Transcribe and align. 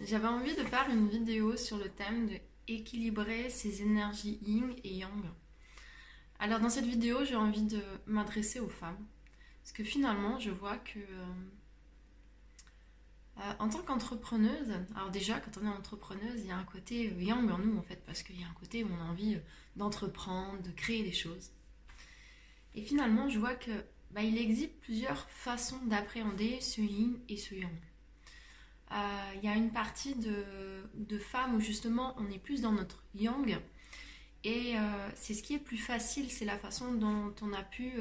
J'avais 0.00 0.28
envie 0.28 0.54
de 0.54 0.62
faire 0.62 0.88
une 0.90 1.08
vidéo 1.08 1.56
sur 1.56 1.76
le 1.76 1.88
thème 1.88 2.28
de 2.28 2.34
équilibrer 2.68 3.50
ses 3.50 3.82
énergies 3.82 4.38
yin 4.42 4.74
et 4.84 4.94
yang. 4.94 5.24
Alors 6.38 6.60
dans 6.60 6.70
cette 6.70 6.86
vidéo, 6.86 7.24
j'ai 7.24 7.36
envie 7.36 7.64
de 7.64 7.82
m'adresser 8.06 8.60
aux 8.60 8.68
femmes. 8.68 9.04
Parce 9.62 9.72
que 9.72 9.84
finalement, 9.84 10.38
je 10.38 10.50
vois 10.50 10.78
que 10.78 10.98
euh, 10.98 11.26
euh, 13.38 13.52
en 13.58 13.68
tant 13.68 13.82
qu'entrepreneuse, 13.82 14.72
alors 14.94 15.10
déjà 15.10 15.40
quand 15.40 15.60
on 15.60 15.66
est 15.66 15.76
entrepreneuse, 15.76 16.40
il 16.40 16.46
y 16.46 16.52
a 16.52 16.56
un 16.56 16.64
côté 16.64 17.12
yang 17.18 17.50
en 17.50 17.58
nous 17.58 17.76
en 17.76 17.82
fait, 17.82 18.02
parce 18.06 18.22
qu'il 18.22 18.40
y 18.40 18.44
a 18.44 18.48
un 18.48 18.54
côté 18.58 18.84
où 18.84 18.88
on 18.90 19.00
a 19.00 19.10
envie 19.10 19.38
d'entreprendre, 19.76 20.62
de 20.62 20.70
créer 20.70 21.02
des 21.02 21.12
choses. 21.12 21.50
Et 22.74 22.82
finalement, 22.82 23.28
je 23.28 23.38
vois 23.38 23.54
que 23.54 23.72
bah, 24.12 24.22
il 24.22 24.38
existe 24.38 24.72
plusieurs 24.80 25.28
façons 25.28 25.80
d'appréhender 25.84 26.60
ce 26.60 26.80
yin 26.80 27.18
et 27.28 27.36
ce 27.36 27.54
yang. 27.54 27.89
Euh, 28.92 29.32
il 29.36 29.44
y 29.44 29.48
a 29.48 29.54
une 29.54 29.70
partie 29.70 30.14
de, 30.14 31.18
femmes 31.18 31.54
où 31.56 31.60
justement 31.60 32.14
on 32.18 32.30
est 32.30 32.38
plus 32.38 32.62
dans 32.62 32.72
notre 32.72 33.02
yang. 33.14 33.58
Et 34.42 34.76
euh, 34.76 35.10
c'est 35.14 35.34
ce 35.34 35.42
qui 35.42 35.54
est 35.54 35.58
plus 35.58 35.76
facile, 35.76 36.30
c'est 36.30 36.44
la 36.44 36.56
façon 36.56 36.94
dont 36.94 37.34
on 37.42 37.52
a 37.52 37.62
pu 37.62 37.92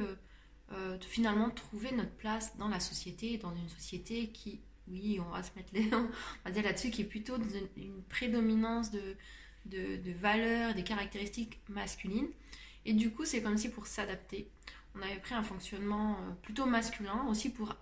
euh, 0.71 0.97
finalement 1.01 1.49
trouver 1.49 1.91
notre 1.91 2.15
place 2.15 2.57
dans 2.57 2.69
la 2.69 2.79
société, 2.79 3.37
dans 3.37 3.53
une 3.53 3.69
société 3.69 4.29
qui, 4.29 4.61
oui, 4.87 5.19
on 5.19 5.29
va 5.29 5.43
se 5.43 5.51
mettre 5.55 5.69
les, 5.73 5.93
on 5.93 6.09
va 6.45 6.51
dire 6.51 6.63
là-dessus, 6.63 6.91
qui 6.91 7.01
est 7.01 7.05
plutôt 7.05 7.35
une, 7.75 8.01
prédominance 8.03 8.89
de, 8.89 9.15
de, 9.65 10.11
valeurs, 10.13 10.73
des 10.73 10.83
caractéristiques 10.83 11.59
masculines. 11.67 12.29
Et 12.85 12.93
du 12.93 13.11
coup, 13.11 13.25
c'est 13.25 13.43
comme 13.43 13.57
si 13.57 13.69
pour 13.69 13.85
s'adapter, 13.85 14.49
on 14.95 15.01
avait 15.01 15.19
pris 15.19 15.35
un 15.35 15.43
fonctionnement 15.43 16.17
plutôt 16.41 16.65
masculin 16.65 17.25
aussi 17.29 17.49
pour 17.49 17.75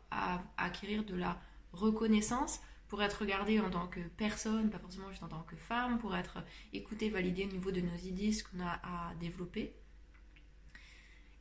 acquérir 0.58 1.06
de 1.06 1.16
la 1.16 1.40
reconnaissance, 1.72 2.60
pour 2.88 3.04
être 3.04 3.22
regardée 3.22 3.60
en 3.60 3.70
tant 3.70 3.88
que 3.88 4.00
personne, 4.18 4.70
pas 4.70 4.80
forcément 4.80 5.10
juste 5.10 5.24
en 5.24 5.28
tant 5.28 5.44
que 5.44 5.56
femme, 5.56 6.00
pour 6.00 6.16
être 6.16 6.40
écoutée, 6.74 7.10
validée 7.10 7.46
au 7.46 7.52
niveau 7.52 7.72
de 7.72 7.82
nos 7.82 7.98
idées, 7.98 8.32
ce 8.32 8.44
qu'on 8.44 8.60
a 8.62 8.80
à 8.84 9.14
développer. 9.20 9.74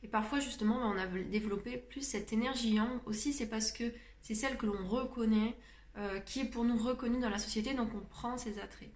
Et 0.03 0.07
parfois, 0.07 0.39
justement, 0.39 0.77
on 0.77 0.97
a 0.97 1.07
développé 1.07 1.77
plus 1.77 2.01
cette 2.01 2.33
énergie 2.33 2.75
yang 2.75 2.99
aussi, 3.05 3.33
c'est 3.33 3.47
parce 3.47 3.71
que 3.71 3.93
c'est 4.21 4.35
celle 4.35 4.57
que 4.57 4.65
l'on 4.65 4.85
reconnaît, 4.85 5.57
euh, 5.97 6.19
qui 6.19 6.41
est 6.41 6.45
pour 6.45 6.63
nous 6.63 6.77
reconnue 6.77 7.19
dans 7.19 7.29
la 7.29 7.39
société, 7.39 7.73
donc 7.73 7.89
on 7.95 8.01
prend 8.01 8.37
ses 8.37 8.59
attraits. 8.59 8.91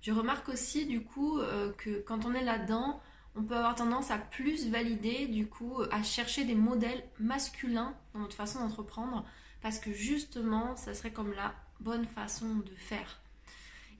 Je 0.00 0.12
remarque 0.12 0.48
aussi, 0.48 0.86
du 0.86 1.02
coup, 1.02 1.38
euh, 1.38 1.72
que 1.72 2.00
quand 2.00 2.24
on 2.24 2.34
est 2.34 2.44
là-dedans, 2.44 3.00
on 3.34 3.42
peut 3.42 3.56
avoir 3.56 3.74
tendance 3.74 4.10
à 4.10 4.18
plus 4.18 4.68
valider, 4.70 5.26
du 5.26 5.46
coup, 5.46 5.82
à 5.90 6.02
chercher 6.02 6.44
des 6.44 6.54
modèles 6.54 7.04
masculins 7.18 7.94
dans 8.14 8.20
notre 8.20 8.36
façon 8.36 8.60
d'entreprendre, 8.60 9.26
parce 9.62 9.78
que 9.78 9.92
justement, 9.92 10.76
ça 10.76 10.94
serait 10.94 11.12
comme 11.12 11.32
la 11.32 11.54
bonne 11.80 12.06
façon 12.06 12.56
de 12.56 12.74
faire. 12.76 13.20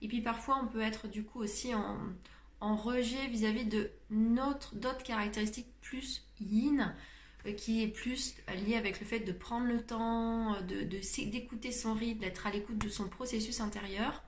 Et 0.01 0.07
puis 0.07 0.21
parfois, 0.21 0.59
on 0.63 0.67
peut 0.67 0.81
être 0.81 1.07
du 1.07 1.23
coup 1.23 1.39
aussi 1.39 1.73
en, 1.73 1.97
rejet 2.61 3.27
vis-à-vis 3.27 3.65
de 3.65 3.91
notre 4.09 4.75
d'autres 4.75 5.03
caractéristiques 5.03 5.67
plus 5.81 6.23
yin, 6.39 6.95
euh, 7.45 7.53
qui 7.53 7.83
est 7.83 7.87
plus 7.87 8.35
lié 8.65 8.75
avec 8.75 8.99
le 8.99 9.05
fait 9.05 9.19
de 9.19 9.31
prendre 9.31 9.67
le 9.67 9.81
temps, 9.81 10.59
de, 10.61 10.81
d'écouter 11.25 11.71
son 11.71 11.93
rythme, 11.93 12.21
d'être 12.21 12.47
à 12.47 12.51
l'écoute 12.51 12.77
de 12.77 12.89
son 12.89 13.07
processus 13.07 13.61
intérieur. 13.61 14.23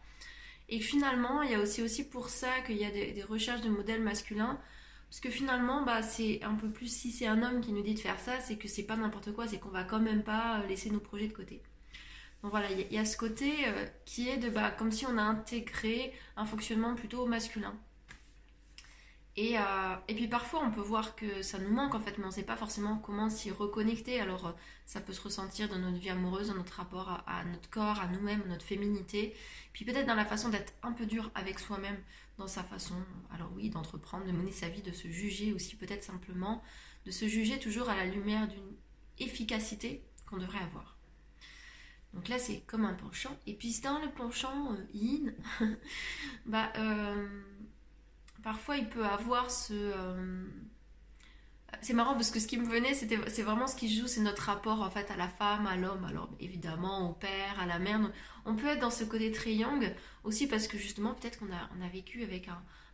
Et 0.69 0.79
finalement, 0.79 1.41
il 1.41 1.51
y 1.51 1.55
a 1.55 1.59
aussi, 1.59 1.81
aussi 1.81 2.03
pour 2.07 2.29
ça 2.29 2.61
qu'il 2.61 2.77
y 2.77 2.85
a 2.85 2.91
des 2.91 3.23
recherches 3.23 3.61
de 3.61 3.69
modèles 3.69 4.03
masculins 4.03 4.59
parce 5.09 5.21
que 5.21 5.29
finalement, 5.29 5.83
bah, 5.83 6.03
c'est 6.03 6.43
un 6.43 6.53
peu 6.53 6.69
plus 6.69 6.87
si 6.87 7.11
c'est 7.11 7.25
un 7.25 7.41
homme 7.41 7.61
qui 7.61 7.73
nous 7.73 7.81
dit 7.81 7.95
de 7.95 7.99
faire 7.99 8.19
ça, 8.19 8.39
c'est 8.39 8.57
que 8.57 8.67
c'est 8.67 8.83
pas 8.83 8.95
n'importe 8.95 9.33
quoi, 9.33 9.47
c'est 9.47 9.59
qu'on 9.59 9.69
va 9.69 9.83
quand 9.83 9.99
même 9.99 10.23
pas 10.23 10.59
euh, 10.59 10.67
laisser 10.67 10.91
nos 10.91 10.99
projets 10.99 11.27
de 11.27 11.33
côté. 11.33 11.63
Donc 12.43 12.51
voilà, 12.51 12.69
il 12.71 12.93
y, 12.93 12.97
a 12.97 13.05
ce 13.05 13.17
côté 13.17 13.51
euh, 13.67 13.85
qui 14.05 14.29
est 14.29 14.37
de 14.37 14.49
bah, 14.49 14.71
comme 14.71 14.91
si 14.91 15.05
on 15.07 15.17
a 15.17 15.21
intégré 15.21 16.13
un 16.37 16.45
fonctionnement 16.45 16.93
plutôt 16.95 17.25
masculin. 17.25 17.73
Euh, 19.37 19.95
et, 20.09 20.15
puis 20.15 20.27
parfois 20.27 20.61
on 20.65 20.71
peut 20.71 20.81
voir 20.81 21.15
que 21.15 21.41
ça 21.41 21.59
nous 21.59 21.71
manque 21.71 21.95
en 21.95 21.99
fait, 22.01 22.17
mais 22.17 22.25
on 22.25 22.27
ne 22.27 22.33
sait 22.33 22.43
pas 22.43 22.57
forcément 22.57 22.97
comment 22.97 23.29
s'y 23.29 23.51
reconnecter. 23.51 24.19
Alors 24.19 24.53
ça 24.85 24.99
peut 24.99 25.13
se 25.13 25.21
ressentir 25.21 25.69
dans 25.69 25.79
notre 25.79 25.97
vie 25.97 26.09
amoureuse, 26.09 26.49
dans 26.49 26.55
notre 26.55 26.73
rapport 26.73 27.23
à, 27.25 27.43
notre 27.45 27.69
corps, 27.69 27.99
à 27.99 28.07
nous-mêmes, 28.07 28.43
notre 28.47 28.65
féminité. 28.65 29.35
Puis 29.71 29.85
peut-être 29.85 30.07
dans 30.07 30.15
la 30.15 30.25
façon 30.25 30.49
d'être 30.49 30.73
un 30.83 30.91
peu 30.91 31.05
dur 31.05 31.31
avec 31.35 31.59
soi-même, 31.59 31.97
dans 32.39 32.47
sa 32.47 32.63
façon, 32.63 32.95
alors 33.31 33.51
oui, 33.55 33.69
d'entreprendre, 33.69 34.25
de 34.25 34.31
mener 34.31 34.51
sa 34.51 34.69
vie, 34.69 34.81
de 34.81 34.93
se 34.93 35.09
juger 35.09 35.53
aussi 35.53 35.75
peut-être 35.75 36.03
simplement, 36.03 36.63
de 37.05 37.11
se 37.11 37.27
juger 37.27 37.59
toujours 37.59 37.89
à 37.89 37.95
la 37.95 38.05
lumière 38.05 38.47
d'une 38.47 38.75
efficacité 39.19 40.03
qu'on 40.25 40.37
devrait 40.37 40.59
avoir. 40.59 40.97
Donc 42.13 42.27
là 42.29 42.39
c'est 42.39 42.61
comme 42.61 42.85
un 42.85 42.93
penchant. 42.93 43.37
Et 43.45 43.53
puis 43.53 43.79
dans 43.83 43.99
le 43.99 44.09
penchant 44.09 44.73
euh, 44.73 44.77
yin, 44.93 45.33
bah 46.45 46.71
parfois 48.41 48.77
il 48.77 48.89
peut 48.89 49.05
avoir 49.05 49.51
ce. 49.51 49.73
Euh, 49.73 50.47
c'est 51.81 51.93
marrant 51.93 52.13
parce 52.13 52.31
que 52.31 52.39
ce 52.39 52.47
qui 52.47 52.57
me 52.57 52.67
venait, 52.67 52.93
c'est 52.93 53.41
vraiment 53.41 53.67
ce 53.67 53.75
qui 53.75 53.93
joue, 53.93 54.07
c'est 54.07 54.21
notre 54.21 54.43
rapport 54.43 54.81
en 54.81 54.89
fait 54.89 55.09
à 55.11 55.17
la 55.17 55.27
femme, 55.27 55.67
à 55.67 55.75
l'homme, 55.75 56.03
alors 56.05 56.29
évidemment 56.39 57.09
au 57.09 57.13
père, 57.13 57.59
à 57.59 57.65
la 57.65 57.79
mère. 57.79 57.99
On 58.45 58.55
peut 58.55 58.67
être 58.67 58.79
dans 58.79 58.91
ce 58.91 59.03
côté 59.03 59.31
yang 59.53 59.93
aussi 60.23 60.47
parce 60.47 60.67
que 60.67 60.77
justement 60.77 61.13
peut-être 61.13 61.39
qu'on 61.39 61.51
a, 61.51 61.85
a 61.85 61.89
vécu 61.89 62.23
avec 62.23 62.49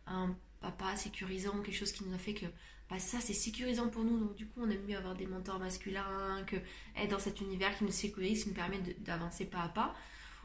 un, 0.06 0.36
papa 0.60 0.96
sécurisant, 0.96 1.60
quelque 1.60 1.76
chose 1.76 1.92
qui 1.92 2.04
nous 2.04 2.14
a 2.14 2.18
fait 2.18 2.34
que 2.34 2.46
bah, 2.88 2.98
ça 2.98 3.18
c'est 3.20 3.34
sécurisant 3.34 3.88
pour 3.88 4.04
nous, 4.04 4.18
donc 4.18 4.34
du 4.36 4.46
coup 4.46 4.60
on 4.62 4.70
aime 4.70 4.84
mieux 4.86 4.96
avoir 4.96 5.14
des 5.14 5.26
mentors 5.26 5.58
masculins, 5.58 6.42
que 6.46 6.56
être 6.96 7.10
dans 7.10 7.18
cet 7.18 7.40
univers 7.40 7.76
qui 7.76 7.84
nous 7.84 7.90
sécurise, 7.90 8.44
qui 8.44 8.50
nous 8.50 8.54
permet 8.54 8.78
d'avancer 8.98 9.44
pas 9.46 9.62
à 9.62 9.68
pas. 9.68 9.94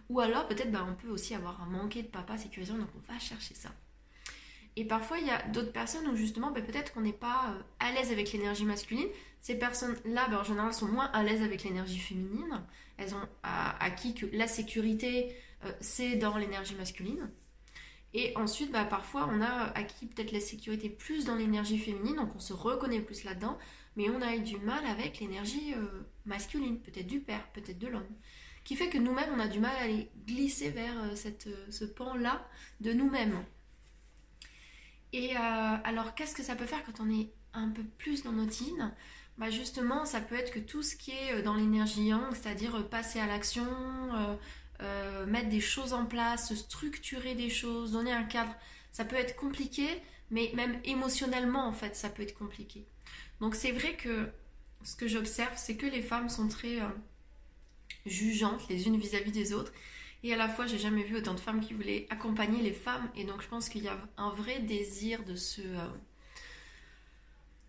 Ou 0.09 0.19
alors 0.19 0.47
peut-être 0.47 0.71
bah, 0.71 0.85
on 0.89 0.95
peut 0.95 1.09
aussi 1.09 1.35
avoir 1.35 1.61
un 1.61 1.67
manqué 1.67 2.03
de 2.03 2.07
papa 2.07 2.37
sécurisant, 2.37 2.77
donc 2.77 2.89
on 2.95 3.11
va 3.13 3.19
chercher 3.19 3.53
ça. 3.53 3.69
Et 4.77 4.85
parfois, 4.85 5.19
il 5.19 5.27
y 5.27 5.29
a 5.29 5.41
d'autres 5.49 5.71
personnes 5.71 6.07
où 6.07 6.15
justement, 6.15 6.51
ben, 6.51 6.63
peut-être 6.63 6.93
qu'on 6.93 7.01
n'est 7.01 7.11
pas 7.11 7.49
euh, 7.49 7.61
à 7.79 7.91
l'aise 7.91 8.11
avec 8.11 8.31
l'énergie 8.31 8.65
masculine. 8.65 9.07
Ces 9.41 9.55
personnes-là, 9.55 10.27
ben, 10.29 10.37
en 10.37 10.43
général, 10.43 10.73
sont 10.73 10.87
moins 10.87 11.07
à 11.07 11.23
l'aise 11.23 11.41
avec 11.41 11.63
l'énergie 11.63 11.99
féminine. 11.99 12.63
Elles 12.97 13.13
ont 13.15 13.27
acquis 13.43 14.13
que 14.13 14.27
la 14.31 14.47
sécurité, 14.47 15.35
euh, 15.65 15.71
c'est 15.81 16.15
dans 16.15 16.37
l'énergie 16.37 16.75
masculine. 16.75 17.29
Et 18.13 18.33
ensuite, 18.37 18.71
ben, 18.71 18.85
parfois, 18.85 19.29
on 19.31 19.41
a 19.41 19.71
acquis 19.75 20.05
peut-être 20.05 20.31
la 20.31 20.39
sécurité 20.39 20.89
plus 20.89 21.25
dans 21.25 21.35
l'énergie 21.35 21.77
féminine, 21.77 22.17
donc 22.17 22.35
on 22.35 22.39
se 22.39 22.53
reconnaît 22.53 22.99
plus 22.99 23.23
là-dedans, 23.23 23.57
mais 23.95 24.09
on 24.09 24.21
a 24.21 24.35
eu 24.35 24.41
du 24.41 24.57
mal 24.57 24.85
avec 24.85 25.19
l'énergie 25.19 25.73
euh, 25.73 26.03
masculine, 26.25 26.79
peut-être 26.79 27.07
du 27.07 27.19
père, 27.19 27.45
peut-être 27.53 27.79
de 27.79 27.87
l'homme 27.87 28.07
qui 28.63 28.75
fait 28.75 28.89
que 28.89 28.97
nous-mêmes, 28.97 29.29
on 29.35 29.39
a 29.39 29.47
du 29.47 29.59
mal 29.59 29.75
à 29.79 29.83
aller 29.85 30.11
glisser 30.27 30.69
vers 30.69 30.93
ce 31.15 31.83
pan-là 31.85 32.47
de 32.79 32.93
nous-mêmes. 32.93 33.43
Et 35.13 35.35
euh, 35.35 35.39
alors, 35.83 36.15
qu'est-ce 36.15 36.35
que 36.35 36.43
ça 36.43 36.55
peut 36.55 36.65
faire 36.65 36.83
quand 36.85 37.03
on 37.03 37.09
est 37.09 37.29
un 37.53 37.69
peu 37.69 37.83
plus 37.97 38.23
dans 38.23 38.31
notre 38.31 38.61
yin 38.61 38.93
bah 39.37 39.49
Justement, 39.49 40.05
ça 40.05 40.21
peut 40.21 40.35
être 40.35 40.51
que 40.51 40.59
tout 40.59 40.83
ce 40.83 40.95
qui 40.95 41.11
est 41.11 41.33
euh, 41.33 41.41
dans 41.41 41.55
l'énergie 41.55 42.05
yang, 42.05 42.33
c'est-à-dire 42.33 42.75
euh, 42.75 42.83
passer 42.83 43.19
à 43.19 43.27
l'action, 43.27 43.65
mettre 45.27 45.49
des 45.49 45.61
choses 45.61 45.93
en 45.93 46.05
place, 46.05 46.55
structurer 46.55 47.35
des 47.35 47.51
choses, 47.51 47.91
donner 47.91 48.11
un 48.11 48.23
cadre, 48.23 48.55
ça 48.91 49.05
peut 49.05 49.15
être 49.15 49.35
compliqué, 49.35 49.87
mais 50.31 50.51
même 50.55 50.79
émotionnellement, 50.85 51.67
en 51.67 51.73
fait, 51.73 51.95
ça 51.95 52.09
peut 52.09 52.23
être 52.23 52.33
compliqué. 52.33 52.87
Donc, 53.41 53.53
c'est 53.53 53.71
vrai 53.71 53.95
que 53.95 54.27
ce 54.83 54.95
que 54.95 55.07
j'observe, 55.07 55.53
c'est 55.55 55.75
que 55.75 55.85
les 55.85 56.01
femmes 56.01 56.29
sont 56.29 56.47
très 56.47 56.79
jugeantes 58.07 58.67
les 58.69 58.87
unes 58.87 58.97
vis 58.97 59.13
à 59.15 59.19
-vis 59.19 59.31
des 59.31 59.53
autres 59.53 59.71
et 60.23 60.33
à 60.33 60.37
la 60.37 60.47
fois, 60.47 60.67
j'ai 60.67 60.77
jamais 60.77 61.03
vu 61.03 61.17
autant 61.17 61.33
de 61.33 61.39
femmes 61.39 61.61
qui 61.61 61.73
voulaient 61.73 62.05
accompagner 62.09 62.61
les 62.61 62.73
femmes. 62.73 63.09
Et 63.15 63.23
donc, 63.23 63.41
je 63.41 63.47
pense 63.47 63.69
qu'il 63.69 63.83
y 63.83 63.87
a 63.87 63.97
un 64.17 64.29
vrai 64.29 64.59
désir 64.59 65.23
de 65.23 65.35
se. 65.35 65.61
Euh, 65.61 65.87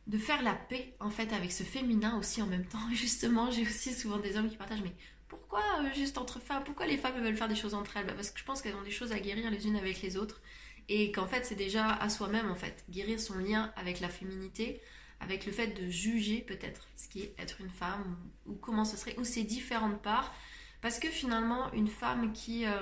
de 0.08 0.18
faire 0.18 0.42
la 0.42 0.54
paix, 0.54 0.94
en 0.98 1.10
fait, 1.10 1.32
avec 1.32 1.52
ce 1.52 1.62
féminin 1.62 2.18
aussi 2.18 2.42
en 2.42 2.46
même 2.46 2.66
temps. 2.66 2.78
Justement, 2.92 3.50
j'ai 3.50 3.62
aussi 3.62 3.94
souvent 3.94 4.18
des 4.18 4.36
hommes 4.36 4.50
qui 4.50 4.56
partagent, 4.56 4.82
mais 4.82 4.94
pourquoi 5.28 5.62
euh, 5.80 5.94
juste 5.94 6.18
entre 6.18 6.40
femmes? 6.40 6.64
Pourquoi 6.64 6.86
les 6.86 6.98
femmes 6.98 7.22
veulent 7.22 7.36
faire 7.36 7.48
des 7.48 7.56
choses 7.56 7.72
entre 7.72 7.96
elles? 7.96 8.06
Bah, 8.06 8.12
Parce 8.14 8.30
que 8.30 8.38
je 8.38 8.44
pense 8.44 8.60
qu'elles 8.60 8.76
ont 8.76 8.82
des 8.82 8.90
choses 8.90 9.12
à 9.12 9.20
guérir 9.20 9.50
les 9.50 9.66
unes 9.66 9.76
avec 9.76 10.02
les 10.02 10.16
autres. 10.18 10.42
Et 10.88 11.10
qu'en 11.12 11.26
fait, 11.26 11.46
c'est 11.46 11.54
déjà 11.54 11.88
à 11.88 12.10
soi-même, 12.10 12.50
en 12.50 12.56
fait. 12.56 12.84
Guérir 12.90 13.18
son 13.18 13.38
lien 13.38 13.72
avec 13.76 14.00
la 14.00 14.08
féminité, 14.10 14.82
avec 15.20 15.46
le 15.46 15.52
fait 15.52 15.68
de 15.68 15.88
juger 15.88 16.40
peut-être 16.42 16.88
ce 16.96 17.08
qui 17.08 17.22
est 17.22 17.34
être 17.38 17.60
une 17.60 17.70
femme, 17.70 18.18
ou, 18.44 18.52
ou 18.52 18.54
comment 18.56 18.84
ce 18.84 18.98
serait, 18.98 19.16
ou 19.18 19.24
ces 19.24 19.44
différentes 19.44 20.02
parts 20.02 20.34
parce 20.82 20.98
que 20.98 21.08
finalement, 21.08 21.72
une 21.72 21.88
femme 21.88 22.32
qui... 22.32 22.66
Euh, 22.66 22.80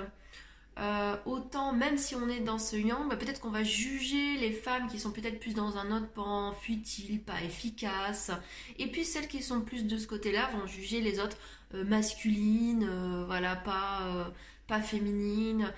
euh, 0.79 1.17
autant, 1.25 1.73
même 1.73 1.97
si 1.97 2.15
on 2.15 2.29
est 2.29 2.39
dans 2.39 2.57
ce 2.57 2.77
yang, 2.77 3.09
bah, 3.09 3.17
peut-être 3.17 3.41
qu'on 3.41 3.51
va 3.51 3.63
juger 3.63 4.37
les 4.37 4.53
femmes 4.53 4.87
qui 4.87 4.99
sont 4.99 5.11
peut-être 5.11 5.39
plus 5.39 5.53
dans 5.53 5.77
un 5.77 5.91
autre 5.91 6.07
pan, 6.07 6.53
futile, 6.53 7.21
pas 7.21 7.41
efficace. 7.43 8.31
Et 8.79 8.87
puis 8.87 9.03
celles 9.03 9.27
qui 9.27 9.43
sont 9.43 9.61
plus 9.61 9.85
de 9.85 9.97
ce 9.97 10.07
côté-là 10.07 10.49
vont 10.55 10.65
juger 10.65 11.01
les 11.01 11.19
autres 11.19 11.37
euh, 11.73 11.83
masculines, 11.83 12.89
voilà, 13.27 13.57
pas, 13.57 14.31
pas 14.67 14.81
féminines. 14.81 15.71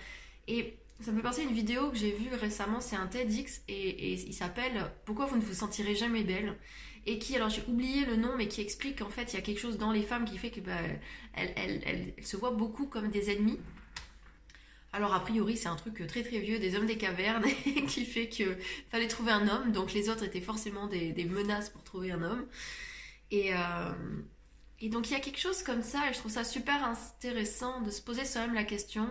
Et 0.47 0.77
ça 1.01 1.11
me 1.11 1.17
fait 1.17 1.23
penser 1.23 1.41
à 1.41 1.45
une 1.45 1.55
vidéo 1.55 1.89
que 1.89 1.97
j'ai 1.97 2.11
vue 2.11 2.33
récemment, 2.35 2.79
c'est 2.79 2.95
un 2.95 3.07
TEDx 3.07 3.61
et 3.67 4.13
il 4.13 4.33
s'appelle 4.33 4.91
Pourquoi 5.05 5.25
vous 5.25 5.37
ne 5.37 5.41
vous 5.41 5.53
sentirez 5.53 5.95
jamais 5.95 6.23
belle? 6.23 6.55
Et 7.05 7.19
qui, 7.19 7.35
alors 7.35 7.49
j'ai 7.49 7.63
oublié 7.67 8.05
le 8.05 8.15
nom, 8.15 8.35
mais 8.37 8.47
qui 8.47 8.61
explique 8.61 8.99
qu'en 8.99 9.09
fait 9.09 9.33
il 9.33 9.35
y 9.35 9.39
a 9.39 9.41
quelque 9.41 9.59
chose 9.59 9.77
dans 9.77 9.91
les 9.91 10.03
femmes 10.03 10.25
qui 10.25 10.37
fait 10.37 10.51
que 10.51 10.61
bah, 10.61 10.77
elles, 11.33 12.13
se 12.21 12.37
voient 12.37 12.51
beaucoup 12.51 12.87
comme 12.87 13.09
des 13.09 13.31
ennemis. 13.31 13.59
Alors 14.93 15.13
a 15.13 15.19
priori 15.19 15.57
c'est 15.57 15.67
un 15.67 15.75
truc 15.75 16.05
très 16.07 16.23
très 16.23 16.39
vieux 16.39 16.59
des 16.59 16.75
hommes 16.75 16.85
des 16.85 16.97
cavernes 16.97 17.45
qui 17.87 18.05
fait 18.05 18.29
que 18.29 18.57
fallait 18.89 19.07
trouver 19.07 19.31
un 19.31 19.47
homme, 19.47 19.71
donc 19.71 19.93
les 19.93 20.09
autres 20.09 20.23
étaient 20.23 20.41
forcément 20.41 20.87
des, 20.87 21.25
menaces 21.25 21.69
pour 21.69 21.83
trouver 21.83 22.11
un 22.11 22.21
homme. 22.21 22.45
Et, 23.31 23.53
euh, 23.53 23.91
et 24.79 24.89
donc 24.89 25.09
il 25.09 25.13
y 25.13 25.15
a 25.15 25.19
quelque 25.19 25.39
chose 25.39 25.63
comme 25.63 25.81
ça 25.81 26.09
et 26.09 26.13
je 26.13 26.19
trouve 26.19 26.31
ça 26.31 26.43
super 26.43 26.83
intéressant 26.85 27.81
de 27.81 27.89
se 27.89 28.01
poser 28.01 28.25
soi-même 28.25 28.53
la 28.53 28.63
question 28.63 29.09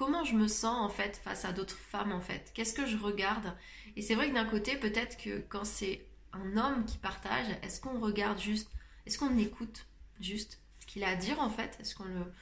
comment 0.00 0.24
je 0.24 0.34
me 0.34 0.48
sens 0.48 0.78
en 0.80 0.88
fait 0.88 1.20
face 1.22 1.44
à 1.44 1.52
d'autres 1.52 1.76
femmes 1.76 2.12
en 2.12 2.22
fait? 2.22 2.52
Qu'est-ce 2.54 2.72
que 2.72 2.86
je 2.86 2.96
regarde? 2.96 3.54
Et 3.96 4.02
c'est 4.02 4.14
vrai 4.14 4.30
que 4.30 4.34
d'un 4.34 4.46
côté 4.46 4.76
peut-être 4.76 5.18
que 5.18 5.40
quand 5.50 5.66
c'est 5.66 6.06
un 6.32 6.56
homme 6.56 6.84
qui 6.84 6.98
partage, 6.98 7.46
est-ce 7.62 7.80
qu'on 7.80 7.98
regarde 8.00 8.40
juste, 8.40 8.70
est-ce 9.06 9.18
qu'on 9.18 9.36
écoute 9.38 9.86
juste 10.20 10.60
ce 10.80 10.86
qu'il 10.86 11.04
a 11.04 11.08
à 11.08 11.16
dire 11.16 11.40
en 11.40 11.50
fait? 11.50 11.76
Est-ce 11.80 11.94
qu'on 11.94 12.04
le 12.04 12.32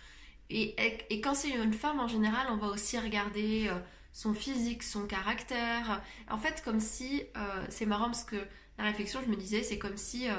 et, 0.50 1.20
quand 1.20 1.34
c'est 1.34 1.50
une 1.50 1.74
femme 1.74 2.00
en 2.00 2.08
général, 2.08 2.46
on 2.50 2.56
va 2.56 2.68
aussi 2.68 2.98
regarder 2.98 3.68
euh, 3.68 3.78
son 4.12 4.34
physique, 4.34 4.82
son 4.82 5.06
caractère. 5.06 6.02
En 6.30 6.38
fait, 6.38 6.62
comme 6.64 6.80
si 6.80 7.22
euh, 7.36 7.66
c'est 7.68 7.86
marrant 7.86 8.06
parce 8.06 8.24
que 8.24 8.36
la 8.78 8.84
réflexion, 8.84 9.20
je 9.24 9.30
me 9.30 9.36
disais, 9.36 9.62
c'est 9.62 9.78
comme 9.78 9.96
si 9.96 10.28
euh, 10.28 10.34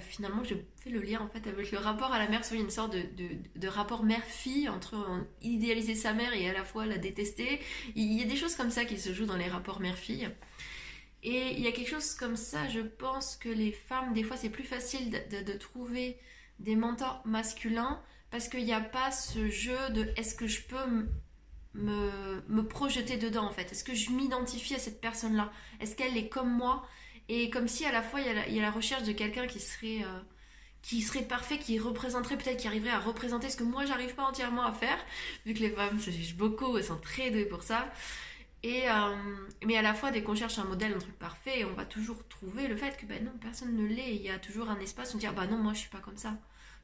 finalement 0.00 0.44
je 0.44 0.54
fais 0.76 0.90
le 0.90 1.00
lien 1.00 1.20
en 1.20 1.28
fait 1.28 1.48
avec 1.48 1.72
le 1.72 1.78
rapport 1.78 2.12
à 2.12 2.18
la 2.18 2.28
mère, 2.28 2.42
une 2.52 2.70
sorte 2.70 2.92
de, 2.92 3.02
de 3.56 3.68
rapport 3.68 4.04
mère-fille 4.04 4.68
entre 4.68 5.24
idéaliser 5.42 5.94
sa 5.94 6.12
mère 6.12 6.32
et 6.34 6.48
à 6.48 6.52
la 6.52 6.64
fois 6.64 6.84
la 6.84 6.98
détester. 6.98 7.60
Il 7.96 8.12
y 8.12 8.22
a 8.22 8.26
des 8.26 8.36
choses 8.36 8.56
comme 8.56 8.70
ça 8.70 8.84
qui 8.84 8.98
se 8.98 9.14
jouent 9.14 9.26
dans 9.26 9.36
les 9.36 9.48
rapports 9.48 9.80
mère-fille. 9.80 10.28
Et 11.22 11.52
il 11.52 11.60
y 11.60 11.66
a 11.66 11.72
quelque 11.72 11.90
chose 11.90 12.14
comme 12.14 12.36
ça, 12.36 12.68
je 12.68 12.80
pense 12.80 13.36
que 13.36 13.48
les 13.48 13.72
femmes, 13.72 14.14
des 14.14 14.22
fois, 14.22 14.36
c'est 14.36 14.48
plus 14.48 14.64
facile 14.64 15.10
de, 15.10 15.52
trouver 15.52 16.18
des 16.58 16.76
mentors 16.76 17.20
masculins 17.26 18.00
parce 18.30 18.48
qu'il 18.48 18.64
n'y 18.64 18.72
a 18.72 18.80
pas 18.80 19.10
ce 19.10 19.50
jeu 19.50 19.76
de 19.90 20.08
est-ce 20.16 20.34
que 20.34 20.46
je 20.46 20.62
peux 20.62 21.06
me, 21.74 22.42
me 22.48 22.62
projeter 22.62 23.16
dedans 23.16 23.44
en 23.44 23.50
fait. 23.50 23.70
Est-ce 23.72 23.84
que 23.84 23.94
je 23.94 24.10
m'identifie 24.10 24.74
à 24.74 24.78
cette 24.78 25.00
personne-là? 25.00 25.52
Est-ce 25.80 25.94
qu'elle 25.94 26.16
est 26.16 26.28
comme 26.28 26.50
moi? 26.50 26.86
Et 27.28 27.50
comme 27.50 27.68
si 27.68 27.84
à 27.84 27.92
la 27.92 28.02
fois 28.02 28.20
il 28.20 28.54
y 28.54 28.58
a 28.58 28.62
la, 28.62 28.70
recherche 28.70 29.02
de 29.02 29.12
quelqu'un 29.12 29.46
qui 29.46 29.60
serait... 29.60 30.02
Euh, 30.04 30.20
qui 30.82 31.02
serait 31.02 31.22
parfait, 31.22 31.58
qui 31.58 31.78
représenterait 31.78 32.38
peut-être, 32.38 32.56
qui 32.56 32.66
arriverait 32.66 32.90
à 32.90 33.00
représenter 33.00 33.50
ce 33.50 33.56
que 33.58 33.64
moi 33.64 33.84
j'arrive 33.84 34.14
pas 34.14 34.24
entièrement 34.24 34.64
à 34.64 34.72
faire, 34.72 34.96
vu 35.44 35.52
que 35.52 35.58
les 35.58 35.68
femmes 35.68 36.00
se 36.00 36.10
jugent 36.10 36.36
beaucoup, 36.36 36.78
elles 36.78 36.84
sont 36.84 36.96
très 36.96 37.30
douées 37.30 37.44
pour 37.44 37.62
ça. 37.62 37.92
Et, 38.62 38.90
euh, 38.90 39.16
mais 39.64 39.76
à 39.76 39.82
la 39.82 39.94
fois, 39.94 40.10
dès 40.10 40.22
qu'on 40.22 40.34
cherche 40.34 40.58
un 40.58 40.64
modèle, 40.64 40.92
un 40.92 40.98
truc 40.98 41.18
parfait, 41.18 41.64
on 41.64 41.72
va 41.72 41.86
toujours 41.86 42.26
trouver 42.28 42.68
le 42.68 42.76
fait 42.76 42.96
que 42.96 43.06
ben 43.06 43.24
non, 43.24 43.32
personne 43.40 43.74
ne 43.74 43.86
l'est. 43.86 44.14
Il 44.14 44.22
y 44.22 44.30
a 44.30 44.38
toujours 44.38 44.68
un 44.68 44.78
espace 44.80 45.14
où 45.14 45.18
dire 45.18 45.32
bah 45.32 45.46
non, 45.46 45.56
moi 45.56 45.72
je 45.72 45.78
suis 45.78 45.88
pas 45.88 46.00
comme 46.00 46.18
ça. 46.18 46.36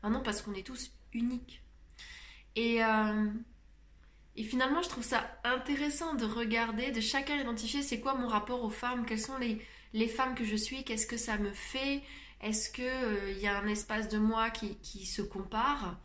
Ben 0.02 0.10
non, 0.10 0.22
parce 0.22 0.40
qu'on 0.40 0.54
est 0.54 0.66
tous 0.66 0.90
uniques. 1.12 1.62
Et, 2.54 2.82
euh, 2.82 3.30
et 4.36 4.42
finalement, 4.42 4.82
je 4.82 4.88
trouve 4.88 5.04
ça 5.04 5.38
intéressant 5.44 6.14
de 6.14 6.24
regarder, 6.24 6.92
de 6.92 7.00
chacun 7.02 7.36
identifier 7.36 7.82
c'est 7.82 8.00
quoi 8.00 8.14
mon 8.14 8.28
rapport 8.28 8.64
aux 8.64 8.70
femmes, 8.70 9.04
quelles 9.04 9.20
sont 9.20 9.36
les, 9.36 9.60
les 9.92 10.08
femmes 10.08 10.34
que 10.34 10.44
je 10.44 10.56
suis, 10.56 10.82
qu'est-ce 10.82 11.06
que 11.06 11.18
ça 11.18 11.36
me 11.36 11.50
fait, 11.50 12.02
est-ce 12.40 12.70
qu'il 12.70 12.84
euh, 12.84 13.32
y 13.32 13.46
a 13.46 13.58
un 13.58 13.66
espace 13.66 14.08
de 14.08 14.18
moi 14.18 14.48
qui, 14.48 14.76
qui 14.78 15.04
se 15.04 15.20
compare, 15.20 15.98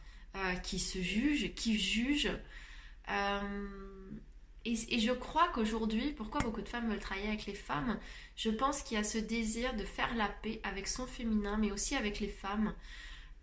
qui 0.64 0.80
se 0.80 1.00
juge, 1.00 1.54
qui 1.56 1.78
juge. 1.78 2.32
Et, 4.64 5.00
je 5.00 5.12
crois 5.12 5.48
qu'aujourd'hui, 5.50 6.14
pourquoi 6.14 6.42
beaucoup 6.42 6.62
de 6.62 6.70
femmes 6.70 6.88
veulent 6.90 7.00
travailler 7.00 7.30
avec 7.30 7.48
les 7.48 7.56
femmes, 7.56 8.00
je 8.36 8.52
pense 8.52 8.84
qu'il 8.84 8.96
y 8.96 9.00
a 9.00 9.04
ce 9.04 9.18
désir 9.18 9.76
de 9.76 9.84
faire 9.84 10.14
la 10.16 10.28
paix 10.28 10.60
avec 10.64 10.88
son 10.88 11.08
féminin, 11.08 11.58
mais 11.58 11.72
aussi 11.72 11.96
avec 11.96 12.20
les 12.20 12.28
femmes. 12.28 12.74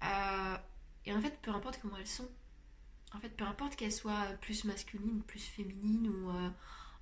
Euh, 0.05 0.57
et 1.07 1.13
en 1.13 1.21
fait, 1.21 1.37
peu 1.43 1.51
importe 1.51 1.81
comment 1.83 1.97
elles 1.97 2.07
sont. 2.07 2.29
En 3.15 3.19
fait, 3.19 3.31
peu 3.31 3.45
importe 3.45 3.75
qu'elles 3.75 3.93
soient 3.93 4.27
plus 4.41 4.65
masculines, 4.65 5.23
plus 5.27 5.43
féminines, 5.43 6.09
ou 6.09 6.31
euh, 6.31 6.51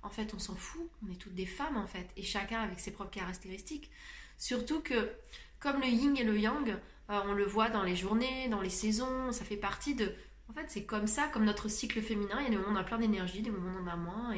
en 0.01 0.09
fait, 0.09 0.33
on 0.33 0.39
s'en 0.39 0.55
fout. 0.55 0.89
On 1.05 1.11
est 1.11 1.17
toutes 1.17 1.35
des 1.35 1.45
femmes, 1.45 1.77
en 1.77 1.85
fait, 1.85 2.09
et 2.17 2.23
chacun 2.23 2.61
avec 2.61 2.79
ses 2.79 2.91
propres 2.91 3.11
caractéristiques. 3.11 3.91
Surtout 4.39 4.81
que, 4.81 5.11
comme 5.59 5.79
le 5.79 5.87
yin 5.87 6.17
et 6.17 6.23
le 6.23 6.39
yang, 6.39 6.69
euh, 6.69 7.21
on 7.25 7.33
le 7.33 7.45
voit 7.45 7.69
dans 7.69 7.83
les 7.83 7.95
journées, 7.95 8.47
dans 8.49 8.61
les 8.61 8.69
saisons, 8.69 9.31
ça 9.31 9.45
fait 9.45 9.57
partie 9.57 9.93
de 9.93 10.11
en 10.49 10.53
fait, 10.53 10.65
c'est 10.67 10.85
comme 10.85 11.07
ça, 11.07 11.27
comme 11.27 11.45
notre 11.45 11.67
cycle 11.67 12.01
féminin, 12.01 12.37
il 12.39 12.43
y 12.43 12.47
a 12.47 12.49
des 12.49 12.57
moments 12.57 12.69
où 12.69 12.73
on 12.73 12.79
a 12.79 12.83
plein 12.83 12.97
d'énergie, 12.97 13.41
des 13.41 13.51
moments 13.51 13.71
où 13.77 13.83
on 13.83 13.87
en 13.87 13.93
a 13.93 13.95
moins. 13.95 14.35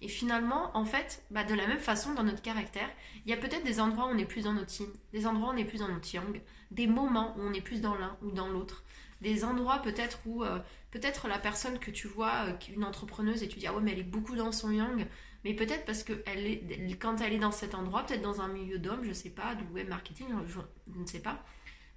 Et, 0.00 0.08
finalement, 0.08 0.70
en 0.76 0.84
fait, 0.84 1.24
bah, 1.30 1.42
de 1.42 1.54
la 1.54 1.66
même 1.66 1.80
façon, 1.80 2.14
dans 2.14 2.22
notre 2.22 2.42
caractère, 2.42 2.88
il 3.26 3.30
y 3.30 3.34
a 3.34 3.36
peut-être 3.36 3.64
des 3.64 3.80
endroits 3.80 4.06
où 4.06 4.10
on 4.10 4.18
est 4.18 4.24
plus 4.24 4.44
dans 4.44 4.52
notre 4.52 4.80
yin, 4.80 4.88
des 5.12 5.26
endroits 5.26 5.50
où 5.50 5.54
on 5.54 5.56
est 5.56 5.64
plus 5.64 5.78
dans 5.78 5.88
notre 5.88 6.14
yang, 6.14 6.40
des 6.70 6.86
moments 6.86 7.34
où 7.36 7.40
on 7.40 7.52
est 7.52 7.60
plus 7.60 7.80
dans 7.80 7.96
l'un 7.96 8.16
ou 8.22 8.30
dans 8.30 8.48
l'autre, 8.48 8.84
des 9.20 9.44
endroits 9.44 9.78
peut-être 9.78 10.20
où 10.26 10.44
euh, 10.44 10.60
peut-être 10.92 11.26
la 11.26 11.38
personne 11.38 11.80
que 11.80 11.90
tu 11.90 12.06
vois, 12.06 12.46
euh, 12.46 12.52
une 12.72 12.84
entrepreneuse, 12.84 13.42
et 13.42 13.48
tu 13.48 13.58
dis 13.58 13.66
ah 13.66 13.74
ouais 13.74 13.82
mais 13.82 13.90
elle 13.90 13.98
est 13.98 14.04
beaucoup 14.04 14.36
dans 14.36 14.52
son 14.52 14.70
yang, 14.70 15.04
mais 15.44 15.54
peut-être 15.54 15.84
parce 15.84 16.04
que 16.04 16.22
elle 16.26 16.46
est, 16.46 16.98
quand 17.00 17.20
elle 17.20 17.32
est 17.32 17.38
dans 17.38 17.50
cet 17.50 17.74
endroit, 17.74 18.04
peut-être 18.04 18.22
dans 18.22 18.40
un 18.40 18.48
milieu 18.48 18.78
d'hommes, 18.78 19.04
je 19.04 19.12
sais 19.12 19.30
pas, 19.30 19.54
du 19.54 19.64
web 19.72 19.88
marketing, 19.88 20.26
je, 20.46 20.60
ne 20.96 21.06
sais 21.06 21.20
pas, 21.20 21.44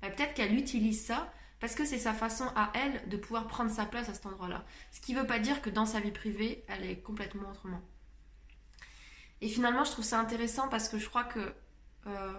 bah, 0.01 0.09
peut-être 0.09 0.33
qu'elle 0.33 0.55
utilise 0.55 1.03
ça 1.03 1.31
parce 1.61 1.75
que 1.75 1.85
c'est 1.85 1.99
sa 1.99 2.13
façon 2.13 2.45
à 2.55 2.71
elle 2.73 3.07
de 3.07 3.17
pouvoir 3.17 3.47
prendre 3.47 3.69
sa 3.69 3.85
place 3.85 4.09
à 4.09 4.15
cet 4.15 4.25
endroit-là. 4.25 4.65
Ce 4.91 4.99
qui 4.99 5.13
ne 5.13 5.21
veut 5.21 5.27
pas 5.27 5.37
dire 5.37 5.61
que 5.61 5.69
dans 5.69 5.85
sa 5.85 5.99
vie 5.99 6.11
privée, 6.11 6.65
elle 6.67 6.83
est 6.83 6.97
complètement 6.97 7.49
autrement. 7.51 7.81
Et 9.41 9.47
finalement, 9.47 9.83
je 9.83 9.91
trouve 9.91 10.03
ça 10.03 10.19
intéressant 10.19 10.67
parce 10.69 10.89
que 10.89 10.97
je 10.97 11.07
crois 11.07 11.23
que 11.23 11.53
euh, 12.07 12.33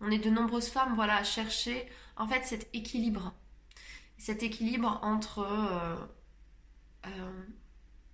on 0.00 0.10
est 0.10 0.18
de 0.18 0.28
nombreuses 0.28 0.68
femmes 0.68 0.94
voilà, 0.94 1.16
à 1.16 1.24
chercher 1.24 1.88
en 2.16 2.28
fait 2.28 2.44
cet 2.44 2.68
équilibre. 2.74 3.32
Cet 4.18 4.42
équilibre 4.42 5.00
entre 5.02 5.38
euh, 5.38 5.96
euh, 7.06 7.42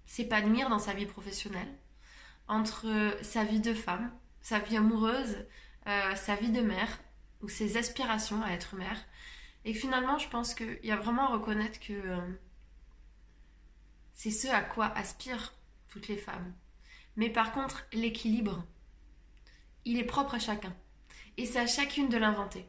s'épanouir 0.07 0.69
dans 0.69 0.79
sa 0.79 0.95
vie 0.95 1.07
professionnelle, 1.07 1.75
entre 2.47 3.19
sa 3.23 3.43
vie 3.43 3.61
de 3.61 3.75
femme, 3.75 4.13
sa 4.43 4.61
vie 4.61 4.77
amoureuse, 4.77 5.45
sa 6.15 6.37
vie 6.37 6.51
de 6.51 6.61
mère, 6.61 7.01
ou 7.43 7.49
ses 7.49 7.77
aspirations 7.77 8.43
à 8.43 8.51
être 8.51 8.77
mère, 8.77 9.05
et 9.67 9.75
finalement, 9.75 10.17
je 10.17 10.29
pense 10.29 10.55
qu'il 10.55 10.79
y 10.85 10.93
a 10.93 10.97
vraiment 10.97 11.25
à 11.25 11.33
reconnaître 11.33 11.81
que 11.81 11.93
euh, 11.93 12.21
c'est 14.15 14.31
ce 14.31 14.47
à 14.47 14.61
quoi 14.63 14.87
aspirent 14.97 15.55
toutes 15.89 16.07
les 16.07 16.17
femmes. 16.17 16.55
Mais 17.17 17.31
par 17.31 17.51
contre, 17.51 17.85
l'équilibre, 17.93 18.65
il 19.85 19.99
est 19.99 20.05
propre 20.05 20.37
à 20.37 20.39
chacun. 20.39 20.73
Et 21.37 21.47
c'est 21.47 21.59
à 21.59 21.67
chacune 21.67 22.09
de 22.09 22.17
l'inventer. 22.17 22.65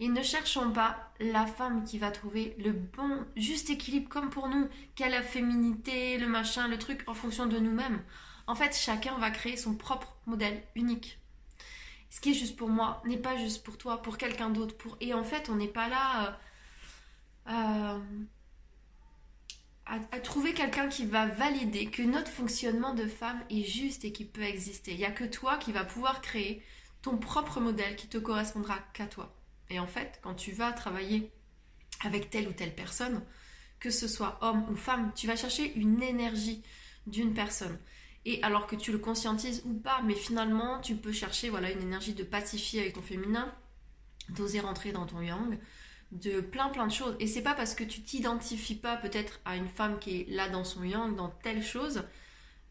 Et 0.00 0.08
ne 0.08 0.22
cherchons 0.22 0.72
pas 0.72 1.12
la 1.20 1.46
femme 1.46 1.84
qui 1.84 1.98
va 1.98 2.10
trouver 2.10 2.56
le 2.58 2.72
bon, 2.72 3.26
juste 3.36 3.68
équilibre 3.68 4.08
comme 4.08 4.30
pour 4.30 4.48
nous, 4.48 4.70
qu'a 4.94 5.10
la 5.10 5.22
féminité, 5.22 6.16
le 6.16 6.28
machin, 6.28 6.66
le 6.66 6.78
truc, 6.78 7.04
en 7.08 7.14
fonction 7.14 7.44
de 7.44 7.58
nous-mêmes. 7.58 8.02
En 8.46 8.54
fait, 8.54 8.74
chacun 8.74 9.18
va 9.18 9.30
créer 9.30 9.58
son 9.58 9.74
propre 9.74 10.16
modèle 10.24 10.62
unique 10.76 11.18
ce 12.12 12.20
qui 12.20 12.32
est 12.32 12.34
juste 12.34 12.56
pour 12.56 12.68
moi 12.68 13.02
n'est 13.06 13.16
pas 13.16 13.38
juste 13.38 13.64
pour 13.64 13.78
toi, 13.78 14.02
pour 14.02 14.18
quelqu'un 14.18 14.50
d'autre. 14.50 14.74
Et 15.00 15.14
en 15.14 15.24
fait, 15.24 15.48
on 15.48 15.54
n'est 15.54 15.66
pas 15.66 15.88
là 15.88 16.38
euh, 17.48 17.50
euh, 17.54 17.98
à, 19.86 20.20
trouver 20.20 20.52
quelqu'un 20.52 20.88
qui 20.88 21.06
va 21.06 21.24
valider 21.24 21.86
que 21.86 22.02
notre 22.02 22.30
fonctionnement 22.30 22.92
de 22.92 23.06
femme 23.06 23.42
est 23.48 23.64
juste 23.64 24.04
et 24.04 24.12
qui 24.12 24.26
peut 24.26 24.42
exister. 24.42 24.92
Il 24.92 24.98
n'y 24.98 25.06
a 25.06 25.10
que 25.10 25.24
toi 25.24 25.56
qui 25.56 25.72
va 25.72 25.84
pouvoir 25.84 26.20
créer 26.20 26.62
ton 27.00 27.16
propre 27.16 27.60
modèle 27.60 27.96
qui 27.96 28.08
te 28.08 28.18
correspondra 28.18 28.78
qu'à 28.92 29.06
toi. 29.06 29.34
Et 29.70 29.78
en 29.78 29.86
fait, 29.86 30.20
quand 30.20 30.34
tu 30.34 30.52
vas 30.52 30.70
travailler 30.72 31.32
avec 32.00 32.28
telle 32.28 32.46
ou 32.46 32.52
telle 32.52 32.74
personne, 32.74 33.24
que 33.80 33.88
ce 33.88 34.06
soit 34.06 34.36
homme 34.42 34.68
ou 34.68 34.76
femme, 34.76 35.12
tu 35.16 35.26
vas 35.26 35.36
chercher 35.36 35.72
une 35.76 36.02
énergie 36.02 36.62
d'une 37.06 37.32
personne 37.32 37.78
et 38.24 38.42
alors 38.42 38.66
que 38.66 38.76
tu 38.76 38.92
le 38.92 38.98
conscientises 38.98 39.62
ou 39.64 39.74
pas, 39.74 40.00
mais 40.04 40.14
finalement 40.14 40.80
tu 40.80 40.94
peux 40.94 41.12
chercher 41.12 41.50
voilà 41.50 41.70
une 41.70 41.82
énergie 41.82 42.14
de 42.14 42.24
pacifier 42.24 42.80
avec 42.80 42.94
ton 42.94 43.02
féminin, 43.02 43.52
d'oser 44.28 44.60
rentrer 44.60 44.92
dans 44.92 45.06
ton 45.06 45.20
yang, 45.20 45.58
de 46.12 46.40
plein 46.40 46.68
plein 46.68 46.86
de 46.86 46.92
choses. 46.92 47.16
Et 47.20 47.26
c'est 47.26 47.42
pas 47.42 47.54
parce 47.54 47.74
que 47.74 47.84
tu 47.84 48.02
t'identifies 48.02 48.76
pas 48.76 48.96
peut-être 48.96 49.40
à 49.44 49.56
une 49.56 49.68
femme 49.68 49.98
qui 49.98 50.20
est 50.20 50.30
là 50.30 50.48
dans 50.48 50.64
son 50.64 50.84
yang, 50.84 51.16
dans 51.16 51.28
telle 51.28 51.62
chose. 51.62 52.04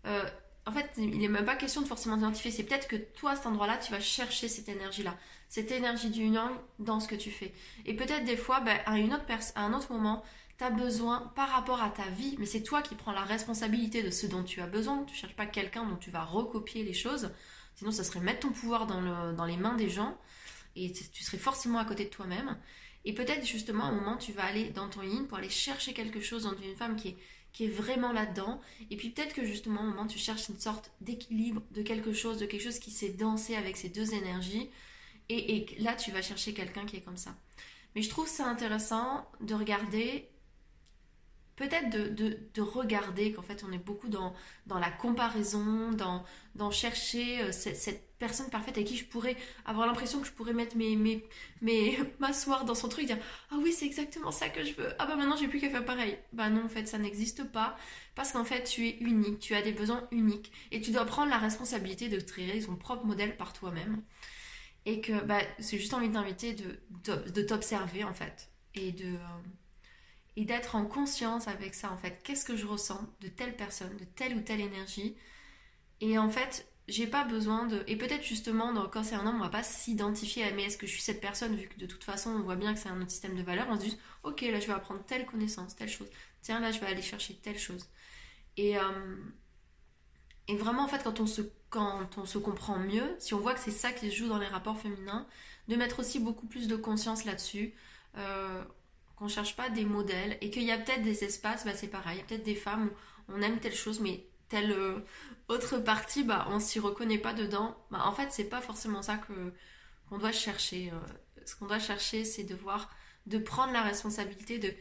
Euh, 0.05 0.23
en 0.65 0.71
fait, 0.71 0.91
il 0.97 1.17
n'est 1.17 1.27
même 1.27 1.45
pas 1.45 1.55
question 1.55 1.81
de 1.81 1.87
forcément 1.87 2.15
t'identifier. 2.15 2.51
C'est 2.51 2.63
peut-être 2.63 2.87
que 2.87 2.95
toi, 2.95 3.31
à 3.31 3.35
cet 3.35 3.47
endroit-là, 3.47 3.77
tu 3.77 3.91
vas 3.91 3.99
chercher 3.99 4.47
cette 4.47 4.69
énergie-là, 4.69 5.17
cette 5.49 5.71
énergie 5.71 6.11
du 6.11 6.25
yang 6.27 6.51
dans 6.79 6.99
ce 6.99 7.07
que 7.07 7.15
tu 7.15 7.31
fais. 7.31 7.53
Et 7.85 7.95
peut-être 7.95 8.25
des 8.25 8.37
fois, 8.37 8.59
ben, 8.59 8.79
à, 8.85 8.97
une 8.99 9.13
autre 9.13 9.25
à 9.55 9.61
un 9.61 9.73
autre 9.73 9.91
moment, 9.91 10.23
tu 10.69 10.75
besoin 10.75 11.31
par 11.35 11.49
rapport 11.49 11.81
à 11.81 11.89
ta 11.89 12.07
vie, 12.09 12.35
mais 12.37 12.45
c'est 12.45 12.61
toi 12.61 12.81
qui 12.81 12.95
prends 12.95 13.11
la 13.11 13.23
responsabilité 13.23 14.03
de 14.03 14.11
ce 14.11 14.27
dont 14.27 14.43
tu 14.43 14.61
as 14.61 14.67
besoin. 14.67 15.03
Tu 15.05 15.15
cherches 15.15 15.35
pas 15.35 15.45
quelqu'un 15.45 15.85
dont 15.85 15.95
tu 15.95 16.11
vas 16.11 16.23
recopier 16.23 16.83
les 16.83 16.93
choses. 16.93 17.31
Sinon, 17.75 17.91
ça 17.91 18.03
serait 18.03 18.19
mettre 18.19 18.41
ton 18.41 18.51
pouvoir 18.51 18.85
dans, 18.85 19.01
le, 19.01 19.33
dans 19.33 19.45
les 19.45 19.57
mains 19.57 19.75
des 19.75 19.89
gens 19.89 20.17
et 20.75 20.91
tu 20.91 21.23
serais 21.23 21.37
forcément 21.37 21.79
à 21.79 21.85
côté 21.85 22.05
de 22.05 22.09
toi-même. 22.09 22.57
Et 23.05 23.13
peut-être 23.13 23.45
justement, 23.45 23.85
un 23.85 23.91
moment, 23.91 24.17
tu 24.17 24.31
vas 24.31 24.43
aller 24.43 24.69
dans 24.69 24.87
ton 24.87 25.01
yin 25.01 25.25
pour 25.27 25.37
aller 25.37 25.49
chercher 25.49 25.93
quelque 25.93 26.21
chose 26.21 26.43
dans 26.43 26.55
une 26.55 26.75
femme 26.75 26.95
qui 26.95 27.09
est, 27.09 27.67
vraiment 27.67 28.11
là-dedans. 28.11 28.61
Et 28.89 28.97
puis 28.97 29.09
peut-être 29.09 29.33
que 29.33 29.45
justement, 29.45 29.81
un 29.81 29.85
moment, 29.85 30.07
tu 30.07 30.17
cherches 30.17 30.49
une 30.49 30.59
sorte 30.59 30.91
d'équilibre 31.01 31.61
de 31.71 31.81
quelque 31.81 32.13
chose, 32.13 32.37
de 32.37 32.45
quelque 32.45 32.63
chose 32.63 32.79
qui 32.79 32.91
s'est 32.91 33.09
dansé 33.09 33.55
avec 33.55 33.77
ces 33.77 33.89
deux 33.89 34.13
énergies. 34.13 34.69
Et 35.29 35.65
là, 35.79 35.95
tu 35.95 36.11
vas 36.11 36.21
chercher 36.21 36.53
quelqu'un 36.53 36.85
qui 36.85 36.97
est 36.97 37.01
comme 37.01 37.17
ça. 37.17 37.35
Mais 37.95 38.01
je 38.01 38.09
trouve 38.09 38.27
ça 38.27 38.47
intéressant 38.47 39.29
de 39.41 39.53
regarder 39.53 40.30
peut-être 41.61 41.89
de, 41.91 42.61
regarder 42.61 43.33
qu'en 43.33 43.43
fait 43.43 43.63
on 43.67 43.71
est 43.71 43.77
beaucoup 43.77 44.07
dans, 44.07 44.33
dans 44.65 44.79
la 44.79 44.89
comparaison, 44.89 45.91
dans, 45.91 46.23
dans 46.55 46.71
chercher 46.71 47.41
euh, 47.41 47.51
cette, 47.51 48.17
personne 48.17 48.49
parfaite 48.49 48.77
avec 48.77 48.87
qui 48.87 48.97
je 48.97 49.05
pourrais 49.05 49.35
avoir 49.65 49.85
l'impression 49.85 50.21
que 50.21 50.27
je 50.27 50.31
pourrais 50.31 50.53
mettre 50.53 50.75
mes, 50.75 50.95
mes, 50.95 51.23
mes 51.61 51.99
m'asseoir 52.19 52.65
dans 52.65 52.73
son 52.73 52.89
truc 52.89 53.03
et 53.03 53.07
dire 53.07 53.19
ah 53.51 53.55
oui 53.61 53.73
c'est 53.73 53.85
exactement 53.85 54.31
ça 54.31 54.49
que 54.49 54.63
je 54.63 54.73
veux. 54.73 54.89
Ah 54.97 55.05
bah 55.05 55.15
maintenant 55.15 55.35
j'ai 55.35 55.47
plus 55.47 55.59
qu'à 55.59 55.69
faire 55.69 55.85
pareil. 55.85 56.17
Bah 56.33 56.49
non 56.49 56.65
en 56.65 56.69
fait 56.69 56.87
ça 56.87 56.97
n'existe 56.97 57.43
pas. 57.43 57.77
Parce 58.15 58.31
qu'en 58.31 58.43
fait 58.43 58.63
tu 58.63 58.87
es 58.87 58.97
unique 58.99 59.39
tu 59.39 59.53
as 59.53 59.61
des 59.61 59.71
besoins 59.71 60.07
uniques. 60.11 60.51
Et 60.71 60.81
tu 60.81 60.91
dois 60.91 61.05
prendre 61.05 61.29
la 61.29 61.37
responsabilité 61.37 62.09
de 62.09 62.19
créer 62.19 62.59
ton 62.63 62.75
propre 62.75 63.05
modèle 63.05 63.37
par 63.37 63.53
toi-même. 63.53 64.01
Et 64.85 64.99
que 64.99 65.23
bah 65.25 65.41
c'est 65.59 65.77
juste 65.77 65.93
envie 65.93 66.09
d'inviter 66.09 66.53
de, 66.53 66.79
de, 67.29 67.41
t'observer 67.43 68.03
en 68.03 68.13
fait. 68.13 68.49
Et 68.73 68.91
de 68.91 69.05
euh, 69.05 69.17
et 70.35 70.45
d'être 70.45 70.75
en 70.75 70.85
conscience 70.85 71.47
avec 71.47 71.73
ça 71.73 71.91
en 71.91 71.97
fait. 71.97 72.21
Qu'est-ce 72.23 72.45
que 72.45 72.55
je 72.55 72.65
ressens 72.65 73.01
de 73.21 73.27
telle 73.27 73.55
personne, 73.55 73.95
de 73.97 74.05
telle 74.05 74.35
ou 74.35 74.41
telle 74.41 74.61
énergie? 74.61 75.15
Et 75.99 76.17
en 76.17 76.29
fait, 76.29 76.67
j'ai 76.87 77.07
pas 77.07 77.23
besoin 77.23 77.67
de. 77.67 77.83
Et 77.87 77.95
peut-être 77.95 78.23
justement, 78.23 78.73
quand 78.87 79.03
c'est 79.03 79.15
un 79.15 79.25
homme, 79.25 79.37
on 79.37 79.43
va 79.43 79.49
pas 79.49 79.63
s'identifier 79.63 80.43
à 80.43 80.51
mais 80.51 80.63
est-ce 80.63 80.77
que 80.77 80.87
je 80.87 80.93
suis 80.93 81.01
cette 81.01 81.21
personne, 81.21 81.55
vu 81.55 81.67
que 81.67 81.79
de 81.79 81.85
toute 81.85 82.03
façon, 82.03 82.31
on 82.31 82.41
voit 82.41 82.55
bien 82.55 82.73
que 82.73 82.79
c'est 82.79 82.89
un 82.89 82.99
autre 83.01 83.11
système 83.11 83.35
de 83.35 83.43
valeurs. 83.43 83.67
On 83.69 83.79
se 83.79 83.85
dit, 83.85 83.97
ok, 84.23 84.41
là 84.41 84.59
je 84.59 84.67
vais 84.67 84.73
apprendre 84.73 85.03
telle 85.05 85.25
connaissance, 85.25 85.75
telle 85.75 85.89
chose. 85.89 86.07
Tiens, 86.41 86.59
là 86.59 86.71
je 86.71 86.79
vais 86.79 86.87
aller 86.87 87.01
chercher 87.01 87.35
telle 87.35 87.59
chose. 87.59 87.87
Et, 88.57 88.77
euh, 88.77 88.81
et 90.47 90.55
vraiment, 90.55 90.83
en 90.83 90.87
fait, 90.87 91.03
quand 91.03 91.19
on, 91.19 91.27
se, 91.27 91.41
quand 91.69 92.17
on 92.17 92.25
se 92.25 92.37
comprend 92.37 92.77
mieux, 92.79 93.15
si 93.19 93.33
on 93.33 93.39
voit 93.39 93.53
que 93.53 93.59
c'est 93.59 93.71
ça 93.71 93.91
qui 93.91 94.09
se 94.09 94.15
joue 94.15 94.27
dans 94.27 94.39
les 94.39 94.47
rapports 94.47 94.79
féminins, 94.79 95.27
de 95.67 95.75
mettre 95.75 95.99
aussi 95.99 96.19
beaucoup 96.19 96.47
plus 96.47 96.67
de 96.67 96.75
conscience 96.75 97.25
là-dessus. 97.25 97.73
Euh, 98.17 98.63
qu'on 99.21 99.27
cherche 99.27 99.55
pas 99.55 99.69
des 99.69 99.85
modèles 99.85 100.35
et 100.41 100.49
qu'il 100.49 100.63
y 100.63 100.71
a 100.71 100.79
peut-être 100.79 101.03
des 101.03 101.23
espaces, 101.23 101.63
bah 101.63 101.75
c'est 101.75 101.89
pareil, 101.89 102.23
peut-être 102.27 102.43
des 102.43 102.55
femmes 102.55 102.89
où 103.29 103.33
on 103.33 103.41
aime 103.43 103.59
telle 103.59 103.75
chose, 103.75 103.99
mais 103.99 104.25
telle 104.49 104.71
euh, 104.71 104.99
autre 105.47 105.77
partie, 105.77 106.23
bah 106.23 106.47
on 106.49 106.59
s'y 106.59 106.79
reconnaît 106.79 107.19
pas 107.19 107.35
dedans. 107.35 107.77
Bah 107.91 108.01
en 108.05 108.13
fait, 108.13 108.31
c'est 108.31 108.49
pas 108.49 108.61
forcément 108.61 109.03
ça 109.03 109.17
que 109.17 109.53
qu'on 110.09 110.17
doit 110.17 110.31
chercher. 110.31 110.91
Euh. 110.91 111.45
ce 111.45 111.55
qu'on 111.55 111.67
doit 111.67 111.77
chercher, 111.77 112.25
c'est 112.25 112.45
de 112.45 112.55
voir, 112.55 112.89
de 113.27 113.37
prendre 113.37 113.71
la 113.73 113.83
responsabilité 113.83 114.57
de 114.57 114.73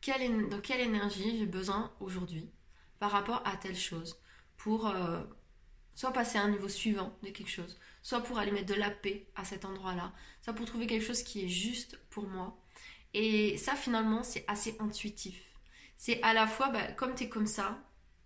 quelle, 0.00 0.48
de 0.48 0.56
quelle 0.56 0.80
énergie 0.80 1.38
j'ai 1.38 1.46
besoin 1.46 1.92
aujourd'hui 2.00 2.50
par 2.98 3.12
rapport 3.12 3.42
à 3.46 3.56
telle 3.56 3.76
chose 3.76 4.18
pour 4.56 4.88
euh, 4.88 5.22
soit 5.94 6.12
passer 6.12 6.36
à 6.38 6.42
un 6.42 6.48
niveau 6.48 6.68
suivant 6.68 7.16
de 7.22 7.28
quelque 7.28 7.50
chose, 7.50 7.78
soit 8.02 8.22
pour 8.22 8.38
aller 8.38 8.50
mettre 8.50 8.74
de 8.74 8.74
la 8.74 8.90
paix 8.90 9.28
à 9.36 9.44
cet 9.44 9.64
endroit-là, 9.64 10.12
soit 10.42 10.52
pour 10.52 10.66
trouver 10.66 10.88
quelque 10.88 11.06
chose 11.06 11.22
qui 11.22 11.44
est 11.44 11.48
juste 11.48 12.00
pour 12.10 12.26
moi 12.26 12.58
et 13.14 13.56
ça, 13.56 13.76
finalement, 13.76 14.22
c'est 14.22 14.44
assez 14.48 14.76
intuitif. 14.80 15.40
C'est 15.96 16.20
à 16.22 16.34
la 16.34 16.46
fois, 16.46 16.68
bah, 16.68 16.92
comme 16.92 17.14
tu 17.14 17.24
es 17.24 17.28
comme 17.28 17.46
ça, 17.46 17.78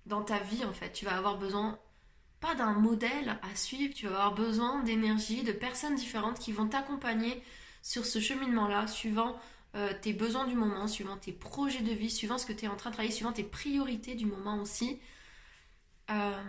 dans 0.07 0.23
ta 0.23 0.39
vie, 0.39 0.65
en 0.65 0.73
fait, 0.73 0.93
tu 0.93 1.05
vas 1.05 1.17
avoir 1.17 1.39
besoin, 1.39 1.79
pas 2.41 2.55
d'un 2.55 2.73
modèle 2.73 3.39
à 3.43 3.55
suivre, 3.55 3.95
tu 3.95 4.07
vas 4.07 4.15
avoir 4.15 4.35
besoin 4.35 4.83
d'énergie, 4.83 5.43
de 5.43 5.53
personnes 5.53 5.95
différentes 5.95 6.39
qui 6.39 6.53
vont 6.53 6.67
t'accompagner 6.67 7.43
sur 7.83 8.07
ce 8.07 8.19
cheminement-là, 8.19 8.87
suivant 8.87 9.39
euh, 9.75 9.93
tes 10.01 10.15
besoins 10.15 10.47
du 10.47 10.55
moment, 10.55 10.89
suivant 10.89 11.19
tes 11.19 11.33
projets 11.33 11.83
de 11.83 11.93
vie, 11.93 12.11
suivant 12.11 12.39
ce 12.39 12.47
que 12.47 12.55
tu 12.55 12.65
es 12.65 12.69
en 12.69 12.77
train 12.77 12.91
de 12.91 12.95
travailler, 12.95 13.15
suivant 13.15 13.33
tes 13.33 13.45
priorités 13.45 14.15
du 14.15 14.25
moment 14.25 14.59
aussi. 14.61 14.99
Euh... 16.11 16.43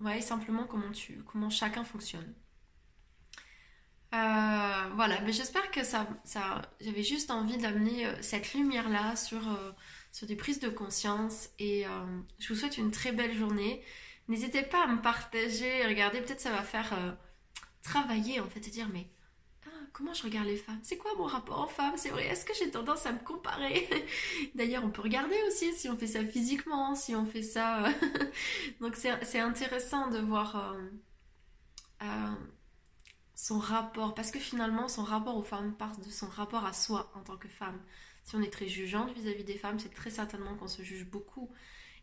Ouais, 0.00 0.20
simplement 0.20 0.64
comment, 0.64 0.90
tu, 0.90 1.22
comment 1.22 1.50
chacun 1.50 1.84
fonctionne. 1.84 2.34
Euh, 4.14 4.90
voilà, 4.94 5.20
mais 5.22 5.32
j'espère 5.32 5.70
que 5.72 5.82
ça, 5.82 6.06
j'avais 6.80 7.02
juste 7.02 7.30
envie 7.32 7.56
d'amener 7.56 8.06
euh, 8.06 8.14
cette 8.20 8.54
lumière-là 8.54 9.16
sur, 9.16 9.48
euh, 9.48 9.72
sur 10.12 10.28
des 10.28 10.36
prises 10.36 10.60
de 10.60 10.68
conscience 10.68 11.50
et 11.58 11.84
je 12.38 12.52
vous 12.52 12.58
souhaite 12.58 12.78
une 12.78 12.90
très 12.92 13.12
belle 13.12 13.34
journée. 13.34 13.82
N'hésitez 14.28 14.62
pas 14.62 14.84
à 14.84 14.86
me 14.86 15.02
partager, 15.02 15.84
regardez, 15.86 16.20
peut-être 16.20 16.40
ça 16.40 16.52
va 16.52 16.62
faire 16.62 16.94
travailler 17.82 18.40
en 18.40 18.48
fait, 18.48 18.66
et 18.66 18.70
dire 18.70 18.88
mais 18.92 19.08
ah, 19.66 19.70
comment 19.92 20.14
je 20.14 20.22
regarde 20.22 20.46
les 20.46 20.56
femmes? 20.56 20.78
C'est 20.82 20.96
quoi 20.96 21.10
mon 21.18 21.24
rapport 21.24 21.64
aux 21.64 21.68
femmes? 21.68 21.94
C'est 21.96 22.10
est-ce 22.10 22.44
que 22.44 22.54
j'ai 22.54 22.70
tendance 22.70 23.06
à 23.06 23.12
me 23.12 23.18
comparer? 23.18 23.88
D'ailleurs, 24.54 24.84
on 24.84 24.90
peut 24.90 25.02
regarder 25.02 25.36
aussi 25.48 25.72
si 25.74 25.88
on 25.88 25.96
fait 25.96 26.06
ça 26.06 26.24
physiquement, 26.24 26.94
si 26.94 27.16
on 27.16 27.26
fait 27.26 27.42
ça... 27.42 27.84
Donc 28.80 28.94
c'est 28.96 29.40
intéressant 29.40 30.08
de 30.08 30.20
voir 30.20 30.76
son 33.34 33.58
rapport, 33.58 34.14
parce 34.14 34.30
que 34.30 34.38
finalement 34.38 34.88
son 34.88 35.02
rapport 35.02 35.36
aux 35.36 35.42
femmes 35.42 35.74
part 35.74 35.96
de 35.98 36.10
son 36.10 36.26
rapport 36.28 36.64
à 36.64 36.72
soi 36.72 37.10
en 37.14 37.20
tant 37.20 37.36
que 37.36 37.48
femme. 37.48 37.80
Si 38.24 38.36
on 38.36 38.42
est 38.42 38.52
très 38.52 38.68
jugeante 38.68 39.12
vis-à-vis 39.12 39.44
des 39.44 39.58
femmes, 39.58 39.78
c'est 39.78 39.92
très 39.92 40.10
certainement 40.10 40.54
qu'on 40.54 40.68
se 40.68 40.82
juge 40.82 41.04
beaucoup. 41.04 41.50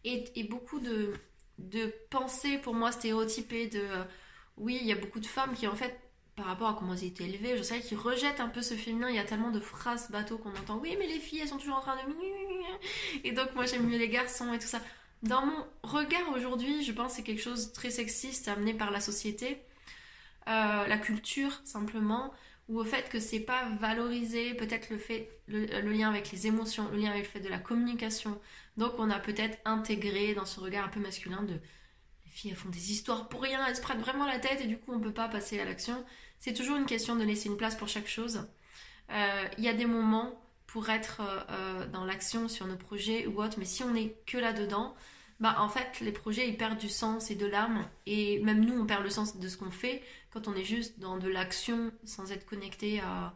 Et, 0.04 0.44
beaucoup 0.50 0.80
de, 0.80 1.14
de 1.58 1.94
pensées 2.10 2.58
pour 2.58 2.74
moi 2.74 2.92
stéréotypées 2.92 3.68
de 3.68 3.80
euh, 3.80 4.04
oui, 4.58 4.78
il 4.82 4.88
y 4.88 4.92
a 4.92 4.96
beaucoup 4.96 5.20
de 5.20 5.26
femmes 5.26 5.54
qui 5.54 5.68
en 5.68 5.76
fait 5.76 6.00
par 6.36 6.46
rapport 6.46 6.70
à 6.70 6.74
comment 6.74 6.94
elles 6.94 7.04
étaient 7.04 7.26
élevées, 7.26 7.58
je 7.58 7.64
sais 7.64 7.80
qui 7.82 7.96
rejettent 7.96 8.40
un 8.40 8.48
peu 8.48 8.62
ce 8.62 8.74
féminin, 8.74 9.10
il 9.10 9.16
y 9.16 9.20
a 9.20 9.24
tellement 9.24 9.52
de 9.52 9.60
phrases 9.60 10.10
bateaux 10.10 10.38
qu'on 10.38 10.52
entend 10.52 10.78
oui 10.78 10.96
mais 10.98 11.06
les 11.06 11.20
filles 11.20 11.42
elles 11.42 11.50
sont 11.50 11.58
toujours 11.58 11.78
en 11.78 11.82
train 11.82 11.96
de 11.96 12.02
et 13.24 13.32
donc 13.32 13.54
moi 13.54 13.66
j'aime 13.66 13.88
mieux 13.88 13.98
les 13.98 14.10
garçons 14.10 14.52
et 14.54 14.60
tout 14.60 14.68
ça. 14.68 14.82
Dans 15.24 15.46
mon 15.46 15.66
regard 15.84 16.30
aujourd'hui, 16.36 16.84
je 16.84 16.92
pense 16.92 17.12
que 17.12 17.18
c'est 17.18 17.24
quelque 17.24 17.42
chose 17.42 17.70
de 17.70 17.74
très 17.74 17.92
sexiste 17.92 18.48
amené 18.48 18.74
par 18.74 18.90
la 18.90 19.00
société 19.00 19.62
euh, 20.48 20.88
la 20.88 20.98
culture 20.98 21.62
simplement, 21.64 22.34
ou 22.68 22.80
au 22.80 22.84
fait 22.86 23.10
que 23.10 23.20
c'est 23.20 23.40
pas 23.42 23.70
valorisé, 23.80 24.54
peut-être 24.54 24.90
le 24.90 24.98
fait, 24.98 25.30
le, 25.48 25.66
lien 25.92 26.10
avec 26.10 26.32
les 26.32 26.48
émotions, 26.48 26.90
le 26.92 26.98
lien 26.98 27.12
avec 27.12 27.24
le 27.24 27.30
fait 27.30 27.40
de 27.40 27.50
la 27.50 27.60
communication. 27.60 28.40
Donc 28.78 28.94
on 28.98 29.10
a 29.10 29.20
peut-être 29.20 29.58
intégré 29.66 30.34
dans 30.34 30.46
ce 30.46 30.60
regard 30.60 30.86
un 30.86 30.90
peu 30.90 31.00
masculin 31.00 31.44
de 31.44 31.54
les 31.54 32.32
filles 32.32 32.52
elles 32.52 32.58
font 32.58 32.70
des 32.70 32.92
histoires 32.92 33.28
pour 33.28 33.42
rien, 33.42 33.66
elles 33.68 33.76
se 33.76 33.82
prennent 33.82 34.00
vraiment 34.00 34.26
la 34.26 34.40
tête 34.40 34.62
et 34.62 34.68
du 34.68 34.78
coup 34.78 34.94
on 34.94 35.00
peut 35.00 35.14
pas 35.14 35.28
passer 35.28 35.60
à 35.60 35.66
l'action. 35.66 36.04
C'est 36.40 36.54
toujours 36.54 36.78
une 36.78 36.86
question 36.86 37.16
de 37.16 37.24
laisser 37.24 37.50
une 37.50 37.58
place 37.58 37.76
pour 37.76 37.88
chaque 37.88 38.08
chose. 38.08 38.48
Euh, 39.12 39.48
il 39.58 39.64
y 39.64 39.68
a 39.68 39.74
des 39.74 39.86
moments 39.86 40.42
pour 40.66 40.90
être 40.90 41.22
euh, 41.50 41.86
dans 41.88 42.06
l'action 42.06 42.48
sur 42.48 42.66
nos 42.66 42.78
projets 42.78 43.28
ou 43.28 43.44
autre, 43.44 43.58
mais 43.60 43.66
si 43.66 43.84
on 43.84 43.92
n'est 43.92 44.16
que 44.26 44.38
là-dedans, 44.38 44.96
bah 45.42 45.58
en 45.60 45.68
fait 45.68 46.00
les 46.00 46.12
projets 46.14 46.48
ils 46.48 46.56
perdent 46.56 46.78
du 46.78 46.88
sens 46.88 47.32
et 47.32 47.36
de 47.36 47.48
l'âme 47.48 47.86
et 48.06 48.40
même 48.40 48.64
nous 48.64 48.80
on 48.80 48.86
perd 48.86 49.04
le 49.04 49.10
sens 49.10 49.38
de 49.38 49.48
ce 49.50 49.58
qu'on 49.58 49.72
fait 49.72 50.02
quand 50.32 50.48
on 50.48 50.56
est 50.56 50.64
juste 50.64 51.00
dans 51.00 51.18
de 51.18 51.28
l'action 51.28 51.92
sans 52.04 52.32
être 52.32 52.46
connecté 52.46 53.00
à, 53.02 53.36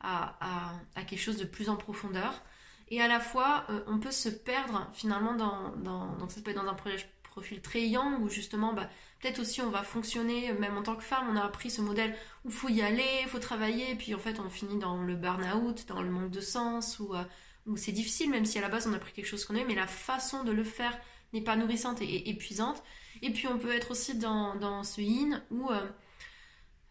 à, 0.00 0.78
à, 0.94 1.02
quelque 1.02 1.20
chose 1.20 1.36
de 1.36 1.44
plus 1.44 1.68
en 1.68 1.76
profondeur. 1.76 2.42
Et 2.88 3.00
à 3.00 3.08
la 3.08 3.20
fois, 3.20 3.66
euh, 3.70 3.80
on 3.86 3.98
peut 3.98 4.10
se 4.10 4.28
perdre 4.28 4.88
finalement 4.92 5.34
dans, 5.34 5.76
dans, 5.76 6.16
donc 6.16 6.32
ça 6.32 6.40
peut 6.40 6.50
être 6.50 6.62
dans 6.62 6.68
un 6.68 6.76
profil 7.22 7.60
très 7.60 7.86
yang 7.86 8.20
où 8.20 8.28
justement, 8.28 8.72
bah, 8.72 8.88
peut-être 9.20 9.38
aussi 9.40 9.60
on 9.60 9.70
va 9.70 9.82
fonctionner, 9.82 10.52
même 10.54 10.76
en 10.76 10.82
tant 10.82 10.96
que 10.96 11.04
femme, 11.04 11.26
on 11.30 11.36
a 11.36 11.44
appris 11.44 11.70
ce 11.70 11.80
modèle 11.80 12.16
où 12.44 12.48
il 12.48 12.54
faut 12.54 12.68
y 12.68 12.82
aller, 12.82 13.04
il 13.22 13.28
faut 13.28 13.38
travailler, 13.38 13.90
et 13.92 13.94
puis 13.94 14.14
en 14.14 14.18
fait 14.18 14.40
on 14.40 14.48
finit 14.50 14.78
dans 14.78 15.02
le 15.02 15.14
burn-out, 15.14 15.86
dans 15.86 16.02
le 16.02 16.10
manque 16.10 16.30
de 16.30 16.40
sens, 16.40 16.98
où, 16.98 17.14
euh, 17.14 17.22
où 17.66 17.76
c'est 17.76 17.92
difficile, 17.92 18.30
même 18.30 18.44
si 18.44 18.58
à 18.58 18.62
la 18.62 18.68
base 18.68 18.86
on 18.88 18.92
a 18.92 18.98
pris 18.98 19.12
quelque 19.12 19.26
chose 19.26 19.44
qu'on 19.44 19.54
aime, 19.54 19.68
mais 19.68 19.74
la 19.74 19.86
façon 19.86 20.42
de 20.42 20.50
le 20.50 20.64
faire 20.64 20.98
n'est 21.32 21.42
pas 21.42 21.54
nourrissante 21.54 22.02
et, 22.02 22.28
épuisante. 22.28 22.82
Et 23.22 23.30
puis 23.30 23.46
on 23.46 23.58
peut 23.58 23.72
être 23.72 23.92
aussi 23.92 24.16
dans, 24.16 24.56
dans 24.56 24.82
ce 24.82 25.00
yin 25.00 25.42
où 25.50 25.70
euh, 25.70 25.86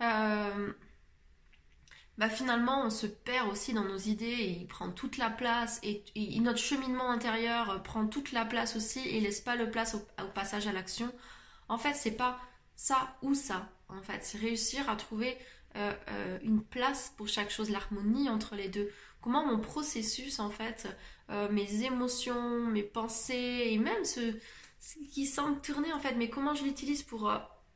euh, 0.01 0.73
bah 2.17 2.29
finalement 2.29 2.85
on 2.85 2.89
se 2.89 3.07
perd 3.07 3.49
aussi 3.49 3.73
dans 3.73 3.83
nos 3.83 3.97
idées 3.97 4.25
et 4.25 4.49
il 4.49 4.67
prend 4.67 4.91
toute 4.91 5.17
la 5.17 5.29
place 5.29 5.79
et, 5.83 6.03
notre 6.41 6.59
cheminement 6.59 7.09
intérieur 7.09 7.81
prend 7.83 8.07
toute 8.07 8.31
la 8.31 8.45
place 8.45 8.75
aussi 8.75 8.99
et 8.99 9.19
laisse 9.19 9.41
pas 9.41 9.55
le 9.55 9.69
place 9.69 9.95
au, 9.95 10.27
passage 10.33 10.67
à 10.67 10.71
l'action. 10.71 11.11
En 11.67 11.77
fait, 11.77 11.93
c'est 11.93 12.15
pas 12.15 12.39
ça 12.75 13.15
ou 13.21 13.35
ça. 13.35 13.69
En 13.89 14.01
fait, 14.01 14.23
c'est 14.23 14.37
réussir 14.37 14.89
à 14.89 14.95
trouver 14.95 15.37
euh, 15.75 15.93
euh, 16.09 16.39
une 16.43 16.63
place 16.63 17.13
pour 17.17 17.27
chaque 17.27 17.51
chose, 17.51 17.69
l'harmonie 17.69 18.29
entre 18.29 18.55
les 18.55 18.69
deux. 18.69 18.89
Comment 19.21 19.45
mon 19.45 19.59
processus, 19.59 20.39
en 20.39 20.49
fait, 20.49 20.87
mes 21.51 21.83
émotions, 21.83 22.65
mes 22.67 22.83
pensées 22.83 23.67
et 23.67 23.77
même 23.77 24.05
ce, 24.05 24.33
ce 24.79 24.95
qui 25.13 25.25
semble 25.27 25.61
tourner, 25.61 25.91
en 25.93 25.99
fait, 25.99 26.15
mais 26.15 26.29
comment 26.29 26.55
je 26.55 26.63
l'utilise 26.63 27.03
pour 27.03 27.29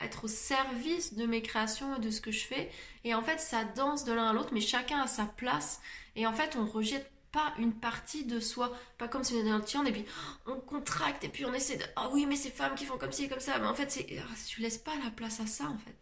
être 0.04 0.26
au 0.26 0.28
service 0.28 1.14
de 1.16 1.26
mes 1.26 1.42
créations 1.42 1.96
et 1.96 2.00
de 2.00 2.10
ce 2.10 2.22
que 2.22 2.32
je 2.32 2.46
fais. 2.46 2.70
Et 3.04 3.14
en 3.14 3.22
fait, 3.22 3.40
ça 3.40 3.64
danse 3.64 4.06
de 4.06 4.14
l'un 4.14 4.30
à 4.30 4.34
l'autre, 4.34 4.52
mais 4.54 4.62
chacun 4.62 5.02
a 5.02 5.08
sa 5.08 5.26
place. 5.26 5.82
Et 6.16 6.28
en 6.28 6.34
fait, 6.34 6.56
on 6.56 6.66
rejette 6.66 7.12
pas 7.32 7.54
une 7.58 7.74
partie 7.74 8.26
de 8.26 8.40
soi, 8.40 8.72
pas 8.98 9.08
comme 9.08 9.24
si 9.24 9.34
on 9.34 9.40
était 9.40 9.50
dans 9.50 9.58
le 9.58 9.88
et 9.88 9.92
puis 9.92 10.06
on 10.46 10.60
contracte, 10.60 11.24
et 11.24 11.30
puis 11.30 11.46
on 11.46 11.54
essaie 11.54 11.78
de, 11.78 11.84
ah 11.96 12.10
oui, 12.14 12.28
mais 12.28 12.36
ces 12.36 12.52
femmes 12.52 12.76
qui 12.76 12.86
font 12.86 12.98
comme 12.98 13.12
ci 13.12 13.26
et 13.26 13.30
comme 13.30 13.40
ça, 13.40 13.58
mais 13.58 13.66
en 13.66 13.74
fait, 13.74 13.92
c'est, 13.92 14.06
ah, 14.20 14.36
tu 14.48 14.62
laisses 14.62 14.78
pas 14.78 14.94
la 15.04 15.10
place 15.10 15.40
à 15.40 15.48
ça, 15.48 15.66
en 15.66 15.78
fait. 15.80 15.98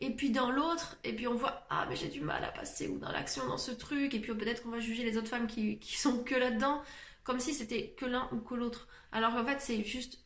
Et 0.00 0.10
puis 0.10 0.30
dans 0.30 0.50
l'autre, 0.50 0.98
et 1.02 1.14
puis 1.14 1.26
on 1.26 1.34
voit, 1.34 1.66
ah, 1.70 1.86
mais 1.88 1.96
j'ai 1.96 2.08
du 2.08 2.20
mal 2.20 2.44
à 2.44 2.48
passer, 2.48 2.88
ou 2.88 2.98
dans 2.98 3.10
l'action, 3.10 3.46
dans 3.46 3.56
ce 3.56 3.70
truc, 3.70 4.12
et 4.12 4.20
puis 4.20 4.34
peut-être 4.34 4.62
qu'on 4.62 4.70
va 4.70 4.80
juger 4.80 5.02
les 5.02 5.16
autres 5.16 5.28
femmes 5.28 5.46
qui, 5.46 5.78
qui 5.78 5.96
sont 5.96 6.22
que 6.22 6.34
là-dedans, 6.34 6.82
comme 7.22 7.40
si 7.40 7.54
c'était 7.54 7.94
que 7.96 8.04
l'un 8.04 8.28
ou 8.32 8.38
que 8.38 8.54
l'autre. 8.54 8.86
Alors 9.12 9.34
en 9.34 9.44
fait, 9.46 9.60
c'est 9.60 9.82
juste 9.82 10.18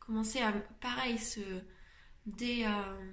commencer 0.00 0.40
à, 0.40 0.52
pareil, 0.80 1.18
se, 1.18 1.40
des, 2.26 2.64
euh, 2.64 3.12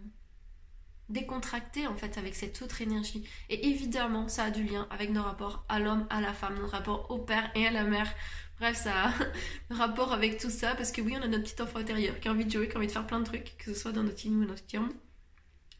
décontracter 1.09 1.87
en 1.87 1.95
fait 1.95 2.17
avec 2.17 2.35
cette 2.35 2.61
autre 2.61 2.81
énergie. 2.81 3.27
Et 3.49 3.67
évidemment, 3.67 4.27
ça 4.27 4.45
a 4.45 4.51
du 4.51 4.63
lien 4.63 4.87
avec 4.91 5.11
nos 5.11 5.23
rapports 5.23 5.65
à 5.69 5.79
l'homme, 5.79 6.05
à 6.09 6.21
la 6.21 6.33
femme, 6.33 6.57
nos 6.59 6.67
rapports 6.67 7.09
au 7.11 7.19
père 7.19 7.49
et 7.55 7.65
à 7.65 7.71
la 7.71 7.83
mère. 7.83 8.13
Bref, 8.59 8.77
ça 8.77 9.09
a 9.09 9.13
rapport 9.73 10.13
avec 10.13 10.39
tout 10.39 10.49
ça 10.49 10.75
parce 10.75 10.91
que 10.91 11.01
oui, 11.01 11.15
on 11.17 11.21
a 11.21 11.27
notre 11.27 11.43
petit 11.43 11.61
enfant 11.61 11.79
intérieur 11.79 12.19
qui 12.19 12.27
a 12.27 12.31
envie 12.31 12.45
de 12.45 12.51
jouer, 12.51 12.67
qui 12.67 12.75
a 12.75 12.77
envie 12.77 12.87
de 12.87 12.91
faire 12.91 13.07
plein 13.07 13.19
de 13.19 13.25
trucs, 13.25 13.57
que 13.57 13.73
ce 13.73 13.79
soit 13.79 13.91
dans 13.91 14.03
notre 14.03 14.25
yin 14.25 14.35
ou 14.35 14.45
notre 14.45 14.63
yang. 14.73 14.91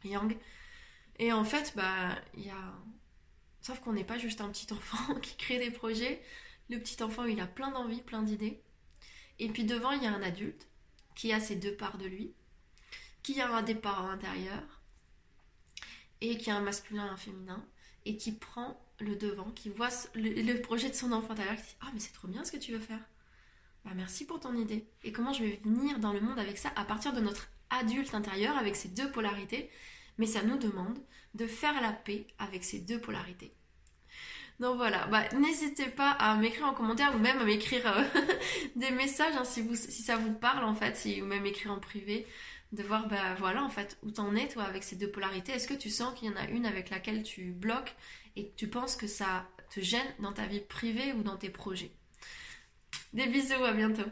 yang. 0.04 0.36
Et 1.18 1.32
en 1.32 1.44
fait, 1.44 1.72
bah, 1.76 2.16
il 2.34 2.46
y 2.46 2.50
a. 2.50 2.74
Sauf 3.60 3.80
qu'on 3.80 3.92
n'est 3.92 4.04
pas 4.04 4.18
juste 4.18 4.40
un 4.40 4.48
petit 4.48 4.72
enfant 4.72 5.14
qui 5.22 5.36
crée 5.36 5.58
des 5.58 5.70
projets. 5.70 6.22
Le 6.70 6.78
petit 6.78 7.02
enfant, 7.02 7.24
il 7.24 7.40
a 7.40 7.46
plein 7.46 7.70
d'envies, 7.70 8.02
plein 8.02 8.22
d'idées. 8.22 8.62
Et 9.38 9.48
puis 9.48 9.64
devant, 9.64 9.90
il 9.92 10.02
y 10.02 10.06
a 10.06 10.12
un 10.12 10.22
adulte 10.22 10.68
qui 11.14 11.32
a 11.32 11.40
ses 11.40 11.56
deux 11.56 11.74
parts 11.74 11.98
de 11.98 12.06
lui, 12.06 12.32
qui 13.34 13.42
a 13.42 13.54
un 13.54 13.62
parents 13.74 14.08
intérieurs, 14.08 14.80
et 16.22 16.38
qui 16.38 16.50
a 16.50 16.56
un 16.56 16.62
masculin 16.62 17.04
et 17.04 17.10
un 17.10 17.16
féminin, 17.18 17.62
et 18.06 18.16
qui 18.16 18.32
prend 18.32 18.82
le 19.00 19.16
devant, 19.16 19.50
qui 19.50 19.68
voit 19.68 19.90
le, 20.14 20.60
projet 20.62 20.88
de 20.88 20.94
son 20.94 21.12
enfant 21.12 21.32
intérieur, 21.32 21.56
qui 21.56 21.62
dit 21.62 21.76
Ah, 21.82 21.90
mais 21.92 22.00
c'est 22.00 22.14
trop 22.14 22.26
bien 22.26 22.42
ce 22.42 22.52
que 22.52 22.56
tu 22.56 22.72
veux 22.72 22.80
faire. 22.80 23.02
Bah, 23.84 23.90
merci 23.94 24.24
pour 24.24 24.40
ton 24.40 24.54
idée. 24.56 24.88
Et 25.04 25.12
comment 25.12 25.34
je 25.34 25.44
vais 25.44 25.60
venir 25.62 25.98
dans 25.98 26.14
le 26.14 26.22
monde 26.22 26.38
avec 26.38 26.56
ça 26.56 26.72
à 26.74 26.86
partir 26.86 27.12
de 27.12 27.20
notre 27.20 27.50
adulte 27.68 28.14
intérieur, 28.14 28.56
avec 28.56 28.76
ces 28.76 28.88
deux 28.88 29.10
polarités? 29.10 29.70
Mais 30.16 30.26
ça 30.26 30.42
nous 30.42 30.56
demande 30.56 30.98
de 31.34 31.46
faire 31.46 31.78
la 31.82 31.92
paix 31.92 32.26
avec 32.38 32.64
ces 32.64 32.78
deux 32.78 32.98
polarités. 32.98 33.52
Donc 34.58 34.76
voilà, 34.76 35.06
bah, 35.06 35.22
n'hésitez 35.38 35.86
pas 35.86 36.12
à 36.12 36.34
m'écrire 36.36 36.66
en 36.66 36.74
commentaire 36.74 37.14
ou 37.14 37.18
même 37.18 37.38
à 37.38 37.44
m'écrire 37.44 37.86
euh, 37.86 38.02
des 38.76 38.90
messages 38.90 39.36
hein, 39.36 39.44
si, 39.44 39.62
ça 40.02 40.16
vous 40.16 40.32
parle 40.32 40.64
en 40.64 40.74
fait, 40.74 41.20
ou 41.20 41.26
même 41.26 41.46
écrire 41.46 41.72
en 41.72 41.78
privé, 41.78 42.26
de 42.72 42.82
voir 42.82 43.08
bah 43.08 43.34
voilà 43.38 43.64
en 43.64 43.70
fait 43.70 43.98
où 44.02 44.10
t'en 44.10 44.34
es 44.34 44.48
toi 44.48 44.64
avec 44.64 44.84
ces 44.84 44.96
deux 44.96 45.10
polarités. 45.10 45.52
Est-ce 45.52 45.68
que 45.68 45.74
tu 45.74 45.90
sens 45.90 46.18
qu'il 46.18 46.28
y 46.28 46.32
en 46.32 46.36
a 46.36 46.48
une 46.48 46.66
avec 46.66 46.90
laquelle 46.90 47.22
tu 47.22 47.52
bloques 47.52 47.94
et 48.36 48.48
que 48.48 48.56
tu 48.56 48.68
penses 48.68 48.96
que 48.96 49.06
ça 49.06 49.48
te 49.70 49.80
gêne 49.80 50.14
dans 50.18 50.32
ta 50.32 50.46
vie 50.46 50.60
privée 50.60 51.12
ou 51.12 51.22
dans 51.22 51.36
tes 51.36 51.50
projets? 51.50 51.92
Des 53.12 53.26
bisous, 53.26 53.64
à 53.64 53.72
bientôt 53.72 54.08